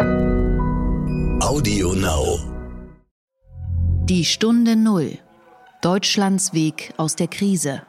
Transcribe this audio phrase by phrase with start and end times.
[0.00, 2.38] Audio Now.
[4.04, 5.18] Die Stunde Null.
[5.82, 7.82] Deutschlands Weg aus der Krise.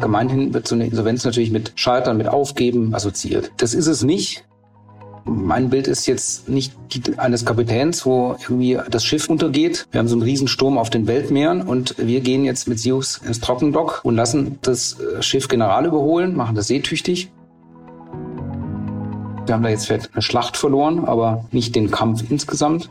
[0.00, 3.52] Gemeinhin wird so eine Insolvenz natürlich mit Scheitern, mit Aufgeben assoziiert.
[3.58, 4.44] Das ist es nicht.
[5.24, 9.86] Mein Bild ist jetzt nicht die eines Kapitäns, wo irgendwie das Schiff untergeht.
[9.92, 13.40] Wir haben so einen Riesensturm auf den Weltmeeren und wir gehen jetzt mit Sius ins
[13.40, 17.30] Trockendock und lassen das äh, Schiff General überholen, machen das seetüchtig.
[19.46, 22.90] Wir haben da jetzt vielleicht eine Schlacht verloren, aber nicht den Kampf insgesamt.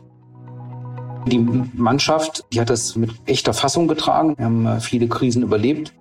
[1.27, 4.35] Die Mannschaft, die hat das mit echter Fassung getragen.
[4.37, 5.93] Wir haben äh, viele Krisen überlebt.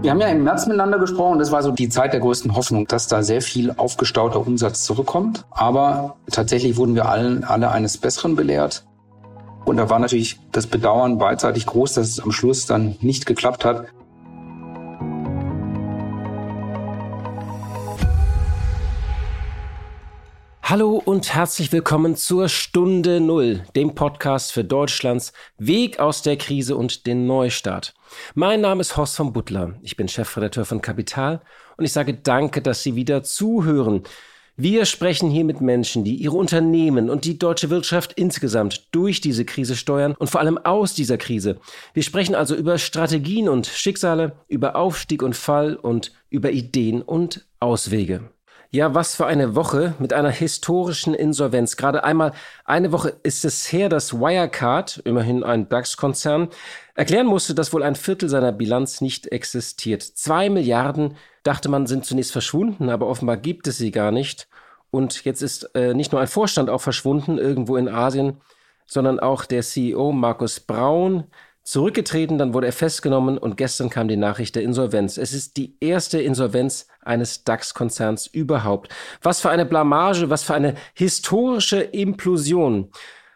[0.00, 1.38] Wir haben ja im März miteinander gesprochen.
[1.38, 5.44] Das war so die Zeit der größten Hoffnung, dass da sehr viel aufgestauter Umsatz zurückkommt.
[5.50, 8.84] Aber tatsächlich wurden wir allen, alle eines Besseren belehrt.
[9.64, 13.64] Und da war natürlich das Bedauern beidseitig groß, dass es am Schluss dann nicht geklappt
[13.64, 13.86] hat.
[20.70, 26.76] Hallo und herzlich willkommen zur Stunde Null, dem Podcast für Deutschlands Weg aus der Krise
[26.76, 27.94] und den Neustart.
[28.34, 29.76] Mein Name ist Horst von Butler.
[29.80, 31.40] Ich bin Chefredakteur von Kapital
[31.78, 34.02] und ich sage danke, dass Sie wieder zuhören.
[34.58, 39.46] Wir sprechen hier mit Menschen, die ihre Unternehmen und die deutsche Wirtschaft insgesamt durch diese
[39.46, 41.58] Krise steuern und vor allem aus dieser Krise.
[41.94, 47.46] Wir sprechen also über Strategien und Schicksale, über Aufstieg und Fall und über Ideen und
[47.58, 48.28] Auswege.
[48.70, 51.78] Ja, was für eine Woche mit einer historischen Insolvenz.
[51.78, 52.32] Gerade einmal
[52.66, 56.48] eine Woche ist es her, dass Wirecard, immerhin ein DAX-Konzern,
[56.94, 60.02] erklären musste, dass wohl ein Viertel seiner Bilanz nicht existiert.
[60.02, 64.48] Zwei Milliarden, dachte man, sind zunächst verschwunden, aber offenbar gibt es sie gar nicht.
[64.90, 68.38] Und jetzt ist äh, nicht nur ein Vorstand auch verschwunden, irgendwo in Asien,
[68.84, 71.24] sondern auch der CEO Markus Braun,
[71.68, 75.18] zurückgetreten, dann wurde er festgenommen und gestern kam die Nachricht der Insolvenz.
[75.18, 78.90] Es ist die erste Insolvenz eines DAX-Konzerns überhaupt.
[79.20, 82.90] Was für eine Blamage, was für eine historische Implosion.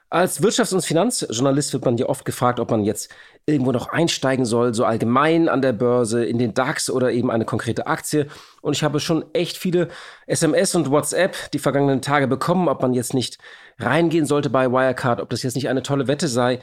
[0.09, 3.11] Als Wirtschafts- und Finanzjournalist wird man ja oft gefragt, ob man jetzt
[3.45, 7.45] irgendwo noch einsteigen soll, so allgemein an der Börse, in den DAX oder eben eine
[7.45, 8.29] konkrete Aktie.
[8.63, 9.89] Und ich habe schon echt viele
[10.27, 13.37] SMS und WhatsApp die vergangenen Tage bekommen, ob man jetzt nicht
[13.79, 16.63] reingehen sollte bei Wirecard, ob das jetzt nicht eine tolle Wette sei.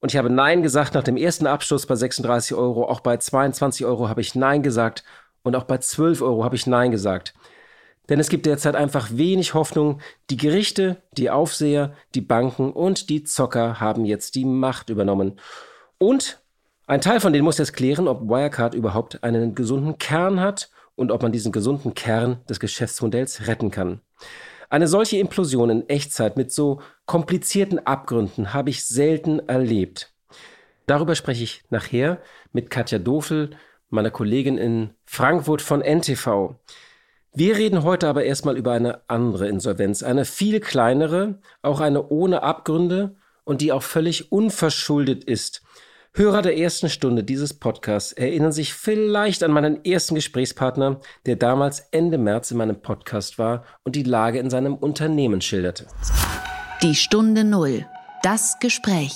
[0.00, 2.88] Und ich habe Nein gesagt nach dem ersten Abschluss bei 36 Euro.
[2.88, 5.04] Auch bei 22 Euro habe ich Nein gesagt.
[5.42, 7.34] Und auch bei 12 Euro habe ich Nein gesagt.
[8.08, 10.00] Denn es gibt derzeit einfach wenig Hoffnung.
[10.30, 15.38] Die Gerichte, die Aufseher, die Banken und die Zocker haben jetzt die Macht übernommen.
[15.98, 16.40] Und
[16.86, 21.12] ein Teil von denen muss jetzt klären, ob Wirecard überhaupt einen gesunden Kern hat und
[21.12, 24.00] ob man diesen gesunden Kern des Geschäftsmodells retten kann.
[24.70, 30.12] Eine solche Implosion in Echtzeit mit so komplizierten Abgründen habe ich selten erlebt.
[30.86, 32.20] Darüber spreche ich nachher
[32.52, 33.50] mit Katja Dofel,
[33.88, 36.56] meiner Kollegin in Frankfurt von NTV.
[37.32, 42.42] Wir reden heute aber erstmal über eine andere Insolvenz, eine viel kleinere, auch eine ohne
[42.42, 45.62] Abgründe und die auch völlig unverschuldet ist.
[46.14, 51.80] Hörer der ersten Stunde dieses Podcasts erinnern sich vielleicht an meinen ersten Gesprächspartner, der damals
[51.92, 55.86] Ende März in meinem Podcast war und die Lage in seinem Unternehmen schilderte.
[56.82, 57.86] Die Stunde Null.
[58.22, 59.12] Das Gespräch.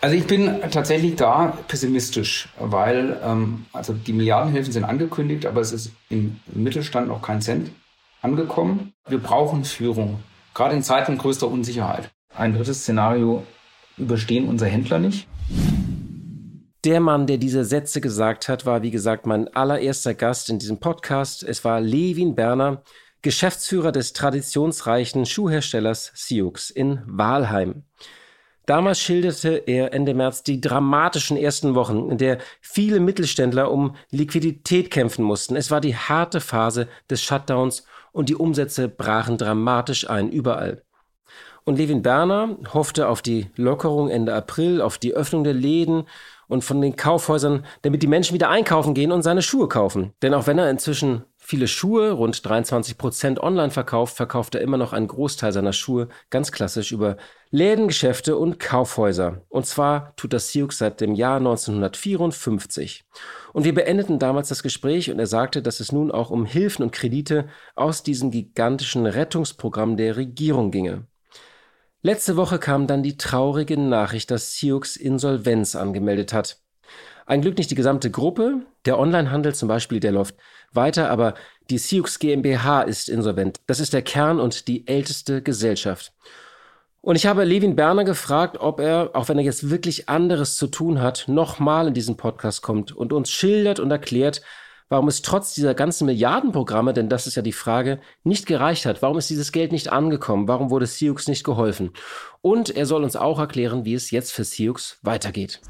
[0.00, 5.72] Also ich bin tatsächlich da pessimistisch, weil ähm, also die Milliardenhilfen sind angekündigt, aber es
[5.72, 7.70] ist im Mittelstand noch kein Cent
[8.22, 8.94] angekommen.
[9.08, 10.20] Wir brauchen Führung,
[10.54, 12.10] gerade in Zeiten größter Unsicherheit.
[12.34, 13.44] Ein drittes Szenario
[13.98, 15.26] überstehen unsere Händler nicht.
[16.84, 20.78] Der Mann, der diese Sätze gesagt hat, war wie gesagt mein allererster Gast in diesem
[20.78, 21.42] Podcast.
[21.42, 22.82] Es war Levin Berner,
[23.20, 27.82] Geschäftsführer des traditionsreichen Schuhherstellers Siux in Walheim.
[28.64, 34.90] Damals schilderte er Ende März die dramatischen ersten Wochen, in der viele Mittelständler um Liquidität
[34.90, 35.56] kämpfen mussten.
[35.56, 40.82] Es war die harte Phase des Shutdowns und die Umsätze brachen dramatisch ein überall.
[41.68, 46.04] Und Levin Berner hoffte auf die Lockerung Ende April, auf die Öffnung der Läden
[46.46, 50.14] und von den Kaufhäusern, damit die Menschen wieder einkaufen gehen und seine Schuhe kaufen.
[50.22, 54.78] Denn auch wenn er inzwischen viele Schuhe, rund 23 Prozent online verkauft, verkauft er immer
[54.78, 57.18] noch einen Großteil seiner Schuhe ganz klassisch über
[57.50, 59.42] Läden, Geschäfte und Kaufhäuser.
[59.50, 63.04] Und zwar tut das Siux seit dem Jahr 1954.
[63.52, 66.82] Und wir beendeten damals das Gespräch und er sagte, dass es nun auch um Hilfen
[66.82, 71.06] und Kredite aus diesem gigantischen Rettungsprogramm der Regierung ginge.
[72.00, 76.58] Letzte Woche kam dann die traurige Nachricht, dass Siux Insolvenz angemeldet hat.
[77.26, 78.62] Ein Glück nicht die gesamte Gruppe.
[78.84, 80.36] Der Onlinehandel zum Beispiel, der läuft
[80.72, 81.34] weiter, aber
[81.70, 83.58] die Siux GmbH ist insolvent.
[83.66, 86.12] Das ist der Kern und die älteste Gesellschaft.
[87.00, 90.68] Und ich habe Levin Berner gefragt, ob er, auch wenn er jetzt wirklich anderes zu
[90.68, 94.40] tun hat, nochmal in diesen Podcast kommt und uns schildert und erklärt,
[94.88, 99.02] warum es trotz dieser ganzen Milliardenprogramme, denn das ist ja die Frage, nicht gereicht hat.
[99.02, 100.48] Warum ist dieses Geld nicht angekommen?
[100.48, 101.90] Warum wurde Sioux nicht geholfen?
[102.40, 105.60] Und er soll uns auch erklären, wie es jetzt für Sioux weitergeht.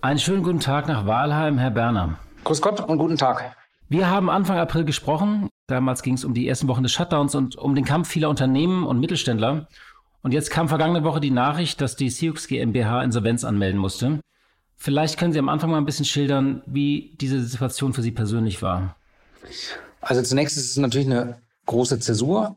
[0.00, 2.18] Einen schönen guten Tag nach Walheim, Herr Berner.
[2.44, 3.56] Grüß Gott und guten Tag.
[3.88, 5.48] Wir haben Anfang April gesprochen.
[5.66, 8.84] Damals ging es um die ersten Wochen des Shutdowns und um den Kampf vieler Unternehmen
[8.84, 9.66] und Mittelständler.
[10.22, 14.20] Und jetzt kam vergangene Woche die Nachricht, dass die Sioux GmbH Insolvenz anmelden musste.
[14.80, 18.62] Vielleicht können Sie am Anfang mal ein bisschen schildern, wie diese Situation für Sie persönlich
[18.62, 18.96] war.
[20.00, 22.56] Also zunächst ist es natürlich eine große Zäsur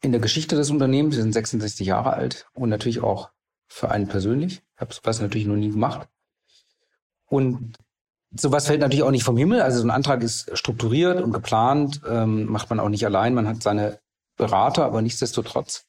[0.00, 1.14] in der Geschichte des Unternehmens.
[1.14, 3.30] Sie sind 66 Jahre alt und natürlich auch
[3.66, 4.62] für einen persönlich.
[4.74, 6.08] Ich habe sowas natürlich noch nie gemacht.
[7.26, 7.76] Und
[8.34, 9.60] sowas fällt natürlich auch nicht vom Himmel.
[9.60, 13.34] Also so ein Antrag ist strukturiert und geplant, ähm, macht man auch nicht allein.
[13.34, 14.00] Man hat seine
[14.36, 15.86] Berater, aber nichtsdestotrotz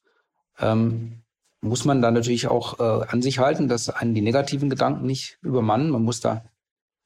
[0.59, 1.21] ähm,
[1.61, 5.37] muss man da natürlich auch äh, an sich halten, dass einen die negativen Gedanken nicht
[5.41, 5.89] übermannen.
[5.89, 6.43] Man muss da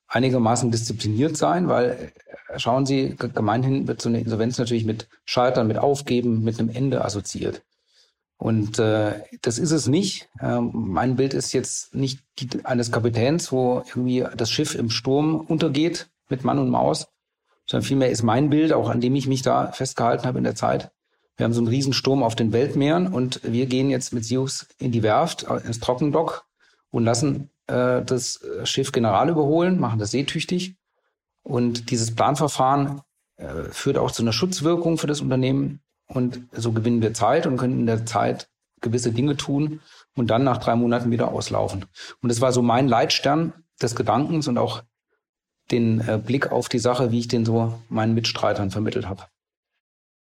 [0.08, 2.12] einigermaßen diszipliniert sein, weil
[2.50, 6.70] äh, schauen Sie, gemeinhin wird so eine Insolvenz natürlich mit Scheitern, mit Aufgeben, mit einem
[6.70, 7.64] Ende assoziiert.
[8.38, 10.30] Und äh, das ist es nicht.
[10.42, 15.40] Ähm, mein Bild ist jetzt nicht die, eines Kapitäns, wo irgendwie das Schiff im Sturm
[15.40, 17.08] untergeht mit Mann und Maus,
[17.66, 20.56] sondern vielmehr ist mein Bild, auch an dem ich mich da festgehalten habe in der
[20.56, 20.92] Zeit,
[21.38, 24.92] wir haben so einen Riesensturm auf den Weltmeeren und wir gehen jetzt mit Sius in
[24.92, 26.46] die Werft, ins Trockendock
[26.92, 30.76] und lassen äh, das Schiff General überholen, machen das seetüchtig.
[31.44, 33.02] Und dieses Planverfahren
[33.38, 35.82] äh, führt auch zu einer Schutzwirkung für das Unternehmen.
[36.08, 38.50] Und so gewinnen wir Zeit und können in der Zeit
[38.82, 39.80] gewisse Dinge tun
[40.16, 41.86] und dann nach drei Monaten wieder auslaufen.
[42.22, 44.84] Und das war so mein Leitstern des Gedankens und auch
[45.72, 49.24] den äh, Blick auf die Sache, wie ich den so meinen Mitstreitern vermittelt habe.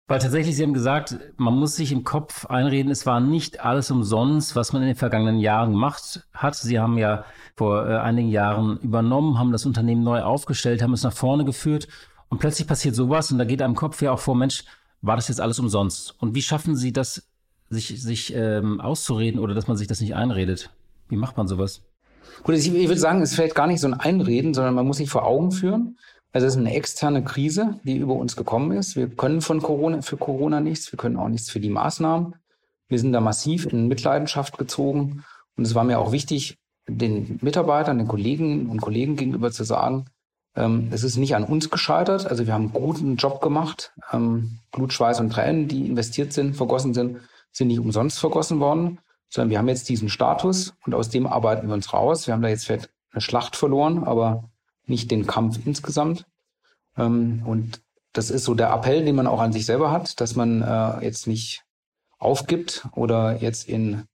[0.09, 3.91] Weil tatsächlich, Sie haben gesagt, man muss sich im Kopf einreden, es war nicht alles
[3.91, 6.55] umsonst, was man in den vergangenen Jahren gemacht hat.
[6.55, 7.25] Sie haben ja
[7.55, 11.89] vor äh, einigen Jahren übernommen, haben das Unternehmen neu aufgestellt, haben es nach vorne geführt
[12.29, 14.63] und plötzlich passiert sowas und da geht einem Kopf ja auch vor, Mensch,
[15.01, 16.15] war das jetzt alles umsonst?
[16.19, 17.27] Und wie schaffen Sie das,
[17.69, 20.71] sich, sich ähm, auszureden oder dass man sich das nicht einredet?
[21.09, 21.81] Wie macht man sowas?
[22.43, 24.97] Gut, ich, ich würde sagen, es fällt gar nicht so ein Einreden, sondern man muss
[24.97, 25.97] sich vor Augen führen,
[26.33, 28.95] also es ist eine externe Krise, die über uns gekommen ist.
[28.95, 30.91] Wir können von Corona, für Corona nichts.
[30.91, 32.35] Wir können auch nichts für die Maßnahmen.
[32.89, 35.23] Wir sind da massiv in Mitleidenschaft gezogen.
[35.55, 36.57] Und es war mir auch wichtig,
[36.87, 40.05] den Mitarbeitern, den Kolleginnen und Kollegen gegenüber zu sagen,
[40.55, 42.25] ähm, es ist nicht an uns gescheitert.
[42.25, 43.93] Also wir haben einen guten Job gemacht.
[44.11, 47.17] Ähm, Blut, Schweiß und Tränen, die investiert sind, vergossen sind,
[47.51, 51.67] sind nicht umsonst vergossen worden, sondern wir haben jetzt diesen Status und aus dem arbeiten
[51.67, 52.27] wir uns raus.
[52.27, 54.49] Wir haben da jetzt vielleicht eine Schlacht verloren, aber
[54.89, 56.25] nicht den Kampf insgesamt.
[56.97, 57.81] Ähm, und
[58.13, 61.03] das ist so der Appell, den man auch an sich selber hat, dass man äh,
[61.03, 61.63] jetzt nicht
[62.17, 64.05] aufgibt oder jetzt in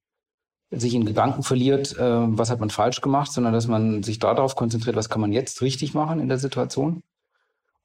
[0.71, 4.55] sich in Gedanken verliert, äh, was hat man falsch gemacht, sondern dass man sich darauf
[4.55, 7.03] konzentriert, was kann man jetzt richtig machen in der Situation.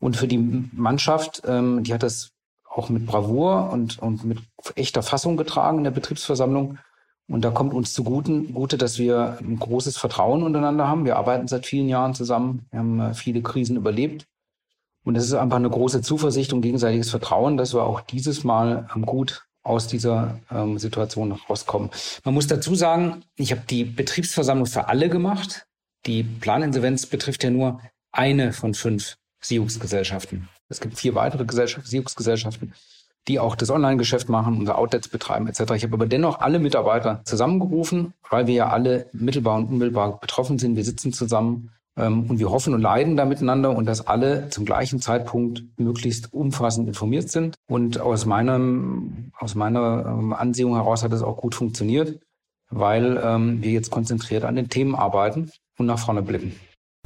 [0.01, 0.39] Und für die
[0.73, 2.31] Mannschaft, ähm, die hat das
[2.69, 4.39] auch mit Bravour und, und mit
[4.75, 6.79] echter Fassung getragen in der Betriebsversammlung.
[7.29, 11.05] Und da kommt uns zugute, dass wir ein großes Vertrauen untereinander haben.
[11.05, 12.67] Wir arbeiten seit vielen Jahren zusammen.
[12.71, 14.27] Wir haben äh, viele Krisen überlebt.
[15.05, 18.89] Und es ist einfach eine große Zuversicht und gegenseitiges Vertrauen, dass wir auch dieses Mal
[18.95, 21.91] ähm, gut aus dieser ähm, Situation rauskommen.
[22.25, 25.67] Man muss dazu sagen, ich habe die Betriebsversammlung für alle gemacht.
[26.07, 27.81] Die Planinsolvenz betrifft ja nur
[28.11, 30.49] eine von fünf SIUX-Gesellschaften.
[30.71, 32.73] Es gibt vier weitere SIUX-Gesellschaften
[33.29, 35.73] die auch das Online-Geschäft machen, unsere Outlets betreiben etc.
[35.75, 40.59] Ich habe aber dennoch alle Mitarbeiter zusammengerufen, weil wir ja alle mittelbar und unmittelbar betroffen
[40.59, 40.77] sind.
[40.77, 44.65] Wir sitzen zusammen ähm, und wir hoffen und leiden da miteinander und dass alle zum
[44.65, 47.55] gleichen Zeitpunkt möglichst umfassend informiert sind.
[47.69, 52.21] Und aus meinem, aus meiner ähm, Ansehung heraus hat es auch gut funktioniert,
[52.71, 56.55] weil ähm, wir jetzt konzentriert an den Themen arbeiten und nach vorne blicken.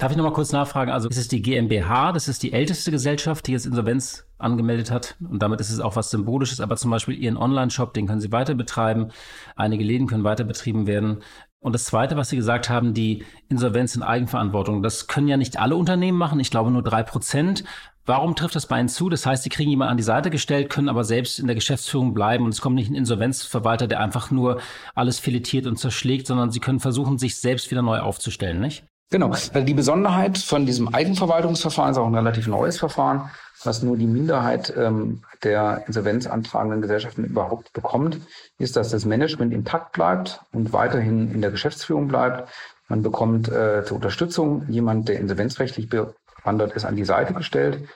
[0.02, 0.90] Darf ich nochmal kurz nachfragen?
[0.90, 5.14] Also ist es die GmbH, das ist die älteste Gesellschaft, die jetzt Insolvenz angemeldet hat
[5.30, 8.32] und damit ist es auch was Symbolisches, aber zum Beispiel Ihren Online-Shop, den können Sie
[8.32, 9.12] weiter betreiben,
[9.54, 11.22] einige Läden können weiter betrieben werden.
[11.60, 15.60] Und das Zweite, was Sie gesagt haben, die Insolvenz in Eigenverantwortung, das können ja nicht
[15.60, 17.62] alle Unternehmen machen, ich glaube nur drei Prozent.
[18.04, 19.08] Warum trifft das bei Ihnen zu?
[19.08, 22.12] Das heißt, Sie kriegen jemanden an die Seite gestellt, können aber selbst in der Geschäftsführung
[22.12, 24.60] bleiben und es kommt nicht ein Insolvenzverwalter, der einfach nur
[24.96, 28.84] alles filetiert und zerschlägt, sondern Sie können versuchen, sich selbst wieder neu aufzustellen, nicht?
[29.12, 33.28] Genau, weil die Besonderheit von diesem Eigenverwaltungsverfahren ist auch ein relativ neues Verfahren,
[33.62, 38.18] was nur die Minderheit ähm, der insolvenzantragenden Gesellschaften überhaupt bekommt,
[38.56, 42.48] ist, dass das Management intakt bleibt und weiterhin in der Geschäftsführung bleibt.
[42.88, 47.86] Man bekommt äh, zur Unterstützung jemand, der insolvenzrechtlich bewandert ist, an die Seite gestellt.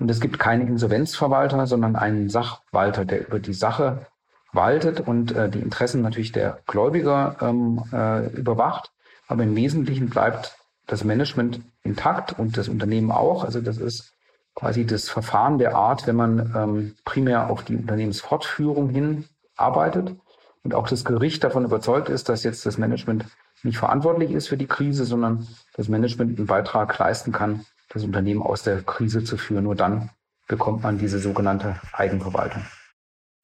[0.00, 4.06] Und es gibt keinen Insolvenzverwalter, sondern einen Sachwalter, der über die Sache
[4.52, 8.90] waltet und äh, die Interessen natürlich der Gläubiger ähm, äh, überwacht.
[9.28, 13.44] Aber im Wesentlichen bleibt das Management intakt und das Unternehmen auch.
[13.44, 14.12] Also das ist
[14.54, 19.24] quasi das Verfahren der Art, wenn man ähm, primär auf die Unternehmensfortführung hin
[19.56, 20.14] arbeitet
[20.62, 23.26] und auch das Gericht davon überzeugt ist, dass jetzt das Management
[23.62, 28.42] nicht verantwortlich ist für die Krise, sondern das Management einen Beitrag leisten kann, das Unternehmen
[28.42, 29.64] aus der Krise zu führen.
[29.64, 30.10] Nur dann
[30.46, 32.62] bekommt man diese sogenannte Eigenverwaltung.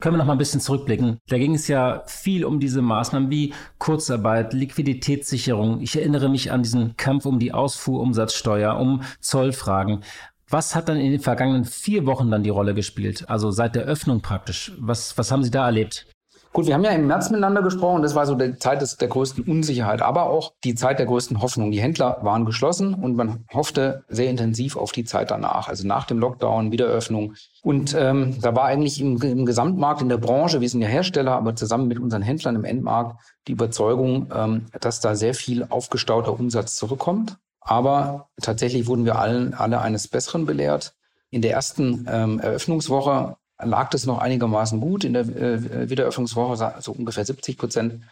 [0.01, 1.19] Können wir noch mal ein bisschen zurückblicken?
[1.29, 5.83] Da ging es ja viel um diese Maßnahmen wie Kurzarbeit, Liquiditätssicherung.
[5.83, 10.03] Ich erinnere mich an diesen Kampf um die Ausfuhrumsatzsteuer, um Zollfragen.
[10.49, 13.29] Was hat dann in den vergangenen vier Wochen dann die Rolle gespielt?
[13.29, 14.73] Also seit der Öffnung praktisch.
[14.79, 16.07] Was, was haben Sie da erlebt?
[16.53, 18.03] Gut, wir haben ja im März miteinander gesprochen.
[18.03, 21.41] Das war so die Zeit des, der größten Unsicherheit, aber auch die Zeit der größten
[21.41, 21.71] Hoffnung.
[21.71, 26.07] Die Händler waren geschlossen und man hoffte sehr intensiv auf die Zeit danach, also nach
[26.07, 27.35] dem Lockdown, Wiederöffnung.
[27.63, 31.37] Und ähm, da war eigentlich im, im Gesamtmarkt, in der Branche, wir sind ja Hersteller,
[31.37, 36.39] aber zusammen mit unseren Händlern im Endmarkt die Überzeugung, ähm, dass da sehr viel aufgestauter
[36.39, 37.39] Umsatz zurückkommt.
[37.61, 40.95] Aber tatsächlich wurden wir allen, alle eines Besseren belehrt.
[41.31, 45.05] In der ersten ähm, Eröffnungswoche lag das noch einigermaßen gut.
[45.05, 48.03] In der äh, Wiedereröffnungswoche so ungefähr 70 Prozent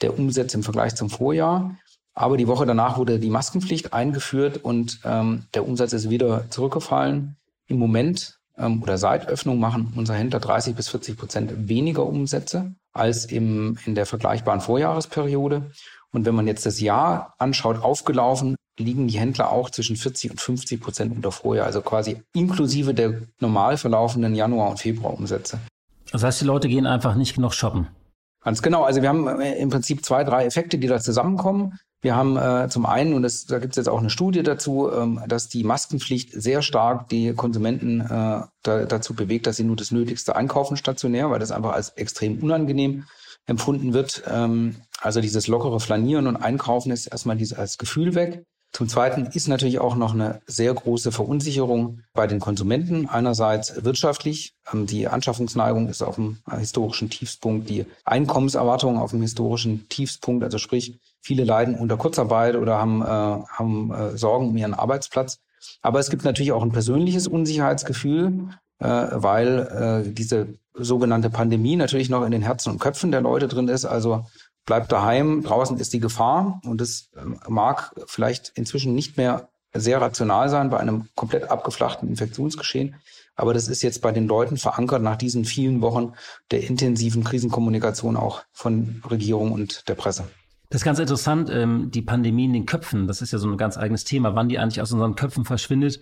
[0.00, 1.76] der Umsätze im Vergleich zum Vorjahr.
[2.14, 7.36] Aber die Woche danach wurde die Maskenpflicht eingeführt und ähm, der Umsatz ist wieder zurückgefallen.
[7.66, 12.74] Im Moment ähm, oder seit Öffnung machen unsere Händler 30 bis 40 Prozent weniger Umsätze
[12.92, 15.70] als im, in der vergleichbaren Vorjahresperiode.
[16.12, 20.40] Und wenn man jetzt das Jahr anschaut, aufgelaufen, liegen die Händler auch zwischen 40 und
[20.40, 25.58] 50 Prozent unter Vorjahr, also quasi inklusive der normal verlaufenden Januar- und Februarumsätze.
[26.10, 27.88] Das heißt, die Leute gehen einfach nicht genug shoppen.
[28.44, 28.84] Ganz genau.
[28.84, 31.78] Also wir haben äh, im Prinzip zwei, drei Effekte, die da zusammenkommen.
[32.02, 34.90] Wir haben äh, zum einen, und das, da gibt es jetzt auch eine Studie dazu,
[34.92, 39.76] ähm, dass die Maskenpflicht sehr stark die Konsumenten äh, da, dazu bewegt, dass sie nur
[39.76, 43.04] das Nötigste einkaufen stationär, weil das einfach als extrem unangenehm
[43.46, 44.22] empfunden wird.
[44.28, 48.44] Ähm, also dieses lockere Flanieren und Einkaufen ist erstmal dieses als Gefühl weg.
[48.74, 53.08] Zum Zweiten ist natürlich auch noch eine sehr große Verunsicherung bei den Konsumenten.
[53.08, 54.56] Einerseits wirtschaftlich.
[54.72, 57.70] Ähm, die Anschaffungsneigung ist auf dem historischen Tiefspunkt.
[57.70, 60.42] Die Einkommenserwartung auf dem historischen Tiefspunkt.
[60.42, 65.38] Also sprich, viele leiden unter Kurzarbeit oder haben, äh, haben äh, Sorgen um ihren Arbeitsplatz.
[65.80, 68.48] Aber es gibt natürlich auch ein persönliches Unsicherheitsgefühl,
[68.80, 73.46] äh, weil äh, diese sogenannte Pandemie natürlich noch in den Herzen und Köpfen der Leute
[73.46, 73.84] drin ist.
[73.84, 74.26] Also
[74.66, 80.00] bleibt daheim, draußen ist die Gefahr und es ähm, mag vielleicht inzwischen nicht mehr sehr
[80.00, 82.96] rational sein bei einem komplett abgeflachten Infektionsgeschehen.
[83.34, 86.12] Aber das ist jetzt bei den Leuten verankert nach diesen vielen Wochen
[86.52, 90.24] der intensiven Krisenkommunikation auch von Regierung und der Presse.
[90.70, 93.56] Das ist ganz interessant, ähm, die Pandemie in den Köpfen, das ist ja so ein
[93.56, 96.00] ganz eigenes Thema, wann die eigentlich aus unseren Köpfen verschwindet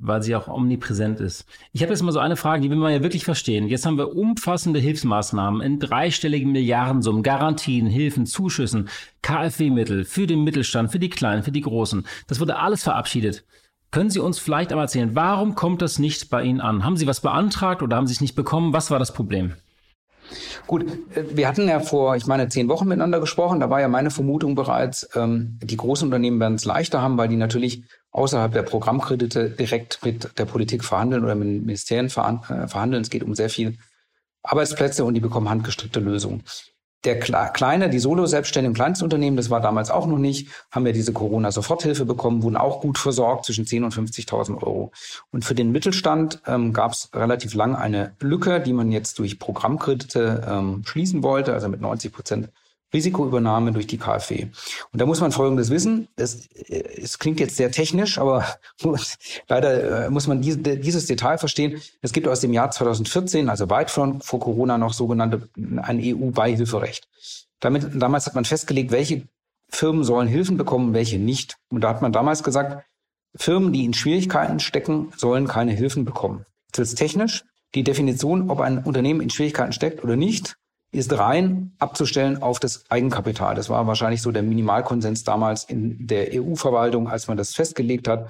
[0.00, 1.46] weil sie auch omnipräsent ist.
[1.72, 3.68] Ich habe jetzt mal so eine Frage, die will man ja wirklich verstehen.
[3.68, 8.88] Jetzt haben wir umfassende Hilfsmaßnahmen in dreistelligen Milliardensummen, Garantien, Hilfen, Zuschüssen,
[9.22, 12.06] KfW-Mittel für den Mittelstand, für die Kleinen, für die Großen.
[12.26, 13.44] Das wurde alles verabschiedet.
[13.90, 16.84] Können Sie uns vielleicht einmal erzählen, warum kommt das nicht bei Ihnen an?
[16.84, 18.72] Haben Sie was beantragt oder haben Sie es nicht bekommen?
[18.72, 19.54] Was war das Problem?
[20.66, 23.60] Gut, äh, wir hatten ja vor, ich meine, zehn Wochen miteinander gesprochen.
[23.60, 27.28] Da war ja meine Vermutung bereits, ähm, die großen Unternehmen werden es leichter haben, weil
[27.28, 33.02] die natürlich außerhalb der Programmkredite direkt mit der Politik verhandeln oder mit Ministerien äh, verhandeln.
[33.02, 33.78] Es geht um sehr viel
[34.42, 36.42] Arbeitsplätze und die bekommen handgestrickte Lösungen.
[37.04, 42.04] Der kleine, die Solo-Selbstständigen Kleinstunternehmen, das war damals auch noch nicht, haben ja diese Corona-Soforthilfe
[42.04, 44.90] bekommen, wurden auch gut versorgt zwischen 10.000 und 50.000 Euro.
[45.30, 49.38] Und für den Mittelstand ähm, gab es relativ lang eine Lücke, die man jetzt durch
[49.38, 52.48] Programmkredite ähm, schließen wollte, also mit 90 Prozent
[52.92, 54.46] Risikoübernahme durch die KfW.
[54.92, 56.08] Und da muss man Folgendes wissen.
[56.16, 58.46] Es, es klingt jetzt sehr technisch, aber
[59.48, 61.80] leider äh, muss man dies, dieses Detail verstehen.
[62.00, 65.48] Es gibt aus dem Jahr 2014, also weit von, vor Corona, noch sogenannte
[65.82, 67.08] ein EU-Beihilferecht.
[67.60, 69.28] Damit, damals hat man festgelegt, welche
[69.68, 71.56] Firmen sollen Hilfen bekommen, welche nicht.
[71.70, 72.84] Und da hat man damals gesagt,
[73.34, 76.46] Firmen, die in Schwierigkeiten stecken, sollen keine Hilfen bekommen.
[76.68, 77.44] Jetzt wird technisch.
[77.74, 80.56] Die Definition, ob ein Unternehmen in Schwierigkeiten steckt oder nicht,
[80.90, 83.54] ist rein abzustellen auf das Eigenkapital.
[83.54, 88.28] Das war wahrscheinlich so der Minimalkonsens damals in der EU-Verwaltung, als man das festgelegt hat,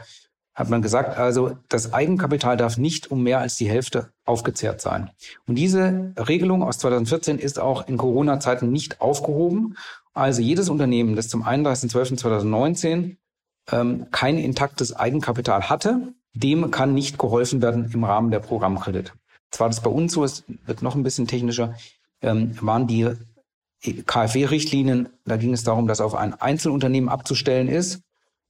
[0.58, 5.10] hat man gesagt, also das Eigenkapital darf nicht um mehr als die Hälfte aufgezehrt sein.
[5.46, 9.76] Und diese Regelung aus 2014 ist auch in Corona-Zeiten nicht aufgehoben.
[10.14, 13.16] Also jedes Unternehmen, das zum 31.12.2019
[13.70, 19.12] ähm, kein intaktes Eigenkapital hatte, dem kann nicht geholfen werden im Rahmen der Programmkredit.
[19.52, 21.74] Zwar das bei uns so, es wird noch ein bisschen technischer
[22.22, 23.14] ähm, waren die
[23.82, 28.02] KfW-Richtlinien, da ging es darum, dass auf ein Einzelunternehmen abzustellen ist.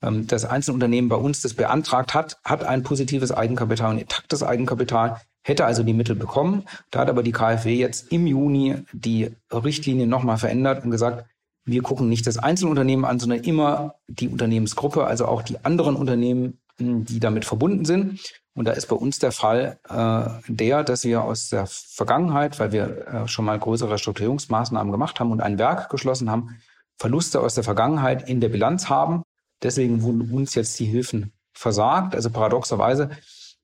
[0.03, 5.21] Ähm, das Einzelunternehmen bei uns das beantragt hat, hat ein positives Eigenkapital, ein intaktes Eigenkapital,
[5.43, 6.65] hätte also die Mittel bekommen.
[6.91, 11.27] Da hat aber die KfW jetzt im Juni die Richtlinie nochmal verändert und gesagt,
[11.65, 16.59] wir gucken nicht das Einzelunternehmen an, sondern immer die Unternehmensgruppe, also auch die anderen Unternehmen,
[16.79, 18.21] die damit verbunden sind.
[18.59, 22.73] Und da ist bei uns der Fall äh, der, dass wir aus der Vergangenheit, weil
[22.73, 26.59] wir äh, schon mal größere Strukturierungsmaßnahmen gemacht haben und ein Werk geschlossen haben,
[26.97, 29.23] Verluste aus der Vergangenheit in der Bilanz haben.
[29.63, 32.17] Deswegen wurden uns jetzt die Hilfen versagt.
[32.17, 33.11] Also paradoxerweise,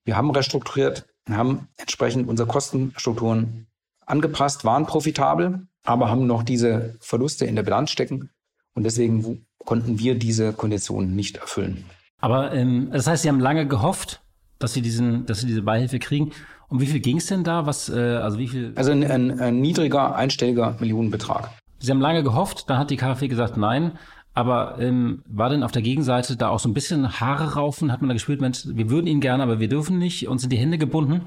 [0.04, 3.66] wir haben restrukturiert, haben entsprechend unsere Kostenstrukturen
[4.06, 8.30] angepasst, waren profitabel, aber haben noch diese Verluste in der Bilanz stecken.
[8.74, 11.84] Und deswegen konnten wir diese Konditionen nicht erfüllen.
[12.20, 14.23] Aber ähm, das heißt, Sie haben lange gehofft,
[14.64, 16.32] dass Sie diesen, dass Sie diese Beihilfe kriegen.
[16.68, 17.66] Um wie viel ging es denn da?
[17.66, 18.72] Was, äh, also wie viel?
[18.74, 21.50] Also ein, ein, ein niedriger, einstelliger Millionenbetrag.
[21.78, 23.92] Sie haben lange gehofft, dann hat die KfW gesagt nein.
[24.32, 27.92] Aber ähm, war denn auf der Gegenseite da auch so ein bisschen Haare raufen?
[27.92, 30.26] Hat man da gespürt, Mensch, wir würden ihn gerne, aber wir dürfen nicht?
[30.26, 31.20] Uns sind die Hände gebunden?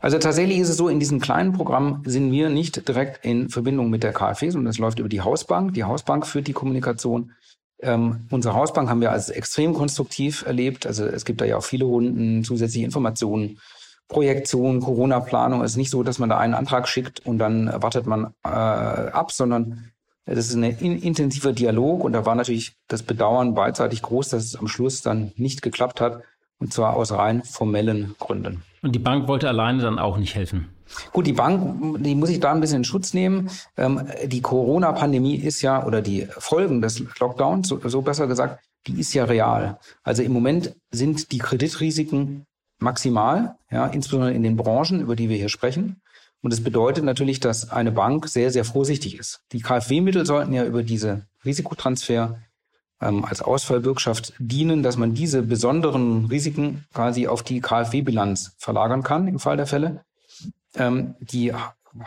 [0.00, 3.90] Also tatsächlich ist es so, in diesem kleinen Programm sind wir nicht direkt in Verbindung
[3.90, 5.74] mit der KfW, sondern es läuft über die Hausbank.
[5.74, 7.32] Die Hausbank führt die Kommunikation.
[7.80, 10.86] Ähm, unsere Hausbank haben wir als extrem konstruktiv erlebt.
[10.86, 13.58] Also es gibt da ja auch viele Runden, zusätzliche Informationen,
[14.08, 15.62] Projektion, Corona-Planung.
[15.62, 18.48] Es ist nicht so, dass man da einen Antrag schickt und dann wartet man äh,
[18.48, 19.90] ab, sondern
[20.24, 24.44] das ist ein in intensiver Dialog und da war natürlich das Bedauern beidseitig groß, dass
[24.44, 26.22] es am Schluss dann nicht geklappt hat
[26.58, 28.62] und zwar aus rein formellen Gründen.
[28.82, 30.68] Und die Bank wollte alleine dann auch nicht helfen?
[31.12, 33.50] Gut, die Bank, die muss ich da ein bisschen in Schutz nehmen.
[33.76, 38.98] Ähm, die Corona-Pandemie ist ja, oder die Folgen des Lockdowns, so, so besser gesagt, die
[38.98, 39.78] ist ja real.
[40.02, 42.46] Also im Moment sind die Kreditrisiken
[42.78, 46.00] maximal, ja, insbesondere in den Branchen, über die wir hier sprechen.
[46.40, 49.40] Und es bedeutet natürlich, dass eine Bank sehr, sehr vorsichtig ist.
[49.52, 52.38] Die KfW-Mittel sollten ja über diese Risikotransfer
[53.00, 59.26] ähm, als Ausfallbürgschaft dienen, dass man diese besonderen Risiken quasi auf die KfW-Bilanz verlagern kann
[59.26, 60.04] im Fall der Fälle.
[60.74, 61.52] Ähm, die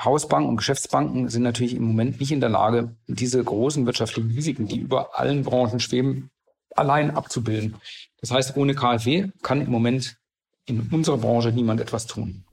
[0.03, 4.68] Hausbanken und Geschäftsbanken sind natürlich im Moment nicht in der Lage, diese großen wirtschaftlichen Risiken,
[4.68, 6.30] die über allen Branchen schweben,
[6.75, 7.75] allein abzubilden.
[8.20, 10.18] Das heißt, ohne KfW kann im Moment
[10.65, 12.46] in unserer Branche niemand etwas tun.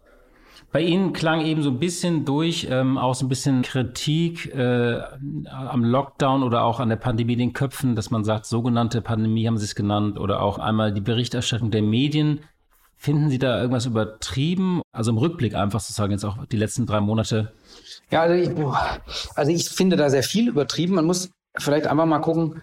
[0.71, 5.01] Bei Ihnen klang eben so ein bisschen durch, ähm, auch so ein bisschen Kritik äh,
[5.47, 9.57] am Lockdown oder auch an der Pandemie den Köpfen, dass man sagt, sogenannte Pandemie haben
[9.57, 12.40] Sie es genannt, oder auch einmal die Berichterstattung der Medien.
[12.98, 14.82] Finden Sie da irgendwas übertrieben?
[14.92, 17.52] Also im Rückblick einfach sozusagen jetzt auch die letzten drei Monate.
[18.11, 18.50] Ja, also ich,
[19.37, 20.94] also ich finde da sehr viel übertrieben.
[20.94, 22.62] Man muss vielleicht einfach mal gucken,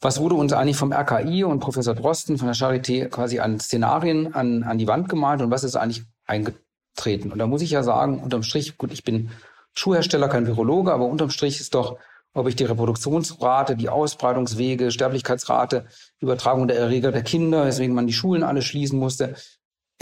[0.00, 4.34] was wurde uns eigentlich vom RKI und Professor Drosten von der Charité quasi an Szenarien
[4.34, 6.64] an, an die Wand gemalt und was ist eigentlich eingetreten?
[6.98, 7.32] treten.
[7.32, 9.30] Und da muss ich ja sagen, unterm Strich, gut, ich bin
[9.72, 11.96] Schuhhersteller, kein Virologe, aber unterm Strich ist doch,
[12.34, 15.86] ob ich die Reproduktionsrate, die Ausbreitungswege, Sterblichkeitsrate,
[16.20, 19.34] Übertragung der Erreger der Kinder, weswegen man die Schulen alle schließen musste,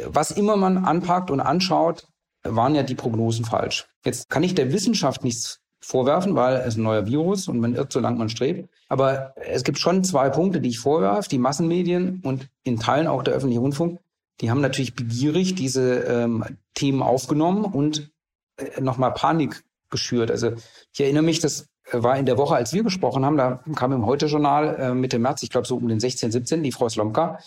[0.04, 2.06] was immer man anpackt und anschaut,
[2.42, 3.86] waren ja die Prognosen falsch.
[4.04, 7.92] Jetzt kann ich der Wissenschaft nichts vorwerfen, weil es ein neuer Virus und man irrt,
[7.92, 8.68] solange man strebt.
[8.88, 11.28] Aber es gibt schon zwei Punkte, die ich vorwerfe.
[11.28, 13.98] Die Massenmedien und in Teilen auch der öffentliche Rundfunk
[14.40, 18.10] die haben natürlich begierig diese ähm, Themen aufgenommen und
[18.56, 20.30] äh, nochmal Panik geschürt.
[20.30, 20.52] Also
[20.92, 24.06] ich erinnere mich, das war in der Woche, als wir gesprochen haben, da kam im
[24.06, 27.38] Heute-Journal äh, Mitte März, ich glaube so um den 16, 17, die Frau Slomka.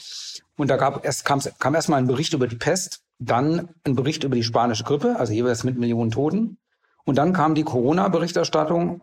[0.57, 4.23] Und da gab erst, kam, kam erstmal ein Bericht über die Pest, dann ein Bericht
[4.23, 6.57] über die spanische Grippe, also jeweils mit Millionen Toten.
[7.05, 9.01] Und dann kam die Corona-Berichterstattung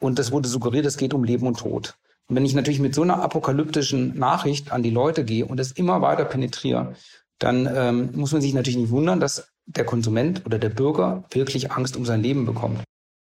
[0.00, 1.96] und es wurde suggeriert, es geht um Leben und Tod.
[2.26, 5.72] Und wenn ich natürlich mit so einer apokalyptischen Nachricht an die Leute gehe und es
[5.72, 6.94] immer weiter penetriere,
[7.38, 11.72] dann ähm, muss man sich natürlich nicht wundern, dass der Konsument oder der Bürger wirklich
[11.72, 12.82] Angst um sein Leben bekommt.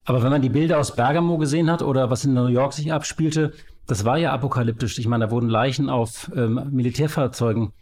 [0.07, 2.93] Aber wenn man die Bilder aus Bergamo gesehen hat oder was in New York sich
[2.93, 3.51] abspielte,
[3.87, 4.97] das war ja apokalyptisch.
[4.99, 7.73] Ich meine, da wurden Leichen auf ähm, Militärfahrzeugen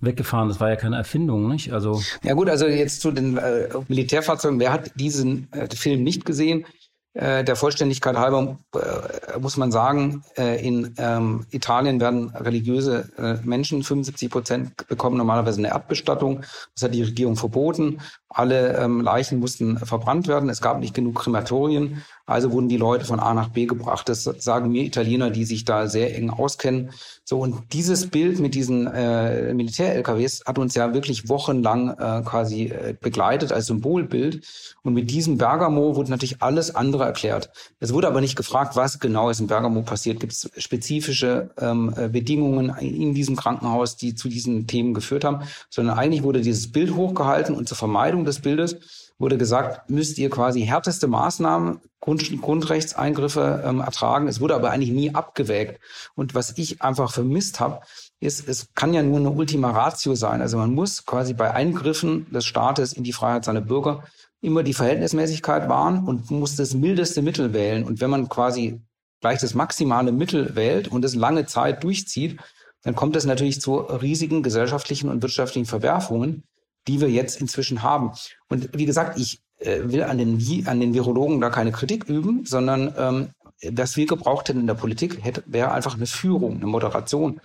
[0.00, 0.48] weggefahren.
[0.48, 1.72] Das war ja keine Erfindung, nicht?
[1.72, 4.60] Also ja gut, also jetzt zu den äh, Militärfahrzeugen.
[4.60, 6.66] Wer hat diesen äh, Film nicht gesehen?
[7.12, 13.44] Äh, der Vollständigkeit halber äh, muss man sagen, äh, in ähm, Italien werden religiöse äh,
[13.44, 16.42] Menschen, 75 Prozent bekommen normalerweise eine Erdbestattung.
[16.74, 18.00] Das hat die Regierung verboten.
[18.32, 20.48] Alle ähm, Leichen mussten verbrannt werden.
[20.48, 22.02] Es gab nicht genug Krematorien.
[22.26, 24.08] Also wurden die Leute von A nach B gebracht.
[24.08, 26.90] Das sagen mir Italiener, die sich da sehr eng auskennen.
[27.24, 32.66] So, und dieses Bild mit diesen äh, Militär-LKWs hat uns ja wirklich wochenlang äh, quasi
[32.66, 34.46] äh, begleitet als Symbolbild.
[34.82, 37.50] Und mit diesem Bergamo wurde natürlich alles andere erklärt.
[37.80, 40.20] Es wurde aber nicht gefragt, was genau ist in Bergamo passiert.
[40.20, 45.40] Gibt es spezifische ähm, äh, Bedingungen in diesem Krankenhaus, die zu diesen Themen geführt haben,
[45.68, 50.30] sondern eigentlich wurde dieses Bild hochgehalten und zur Vermeidung des Bildes wurde gesagt, müsst ihr
[50.30, 54.28] quasi härteste Maßnahmen, Grund, Grundrechtseingriffe ähm, ertragen.
[54.28, 55.80] Es wurde aber eigentlich nie abgewägt.
[56.14, 57.80] Und was ich einfach vermisst habe,
[58.20, 60.40] ist, es kann ja nur eine Ultima Ratio sein.
[60.40, 64.04] Also man muss quasi bei Eingriffen des Staates in die Freiheit seiner Bürger
[64.40, 67.84] immer die Verhältnismäßigkeit wahren und muss das mildeste Mittel wählen.
[67.84, 68.80] Und wenn man quasi
[69.20, 72.40] gleich das maximale Mittel wählt und es lange Zeit durchzieht,
[72.82, 76.44] dann kommt es natürlich zu riesigen gesellschaftlichen und wirtschaftlichen Verwerfungen,
[76.88, 78.12] die wir jetzt inzwischen haben.
[78.48, 82.44] Und wie gesagt, ich äh, will an den, an den Virologen da keine Kritik üben,
[82.46, 83.28] sondern ähm,
[83.72, 87.40] was wir gebraucht hätten in der Politik, wäre einfach eine Führung, eine Moderation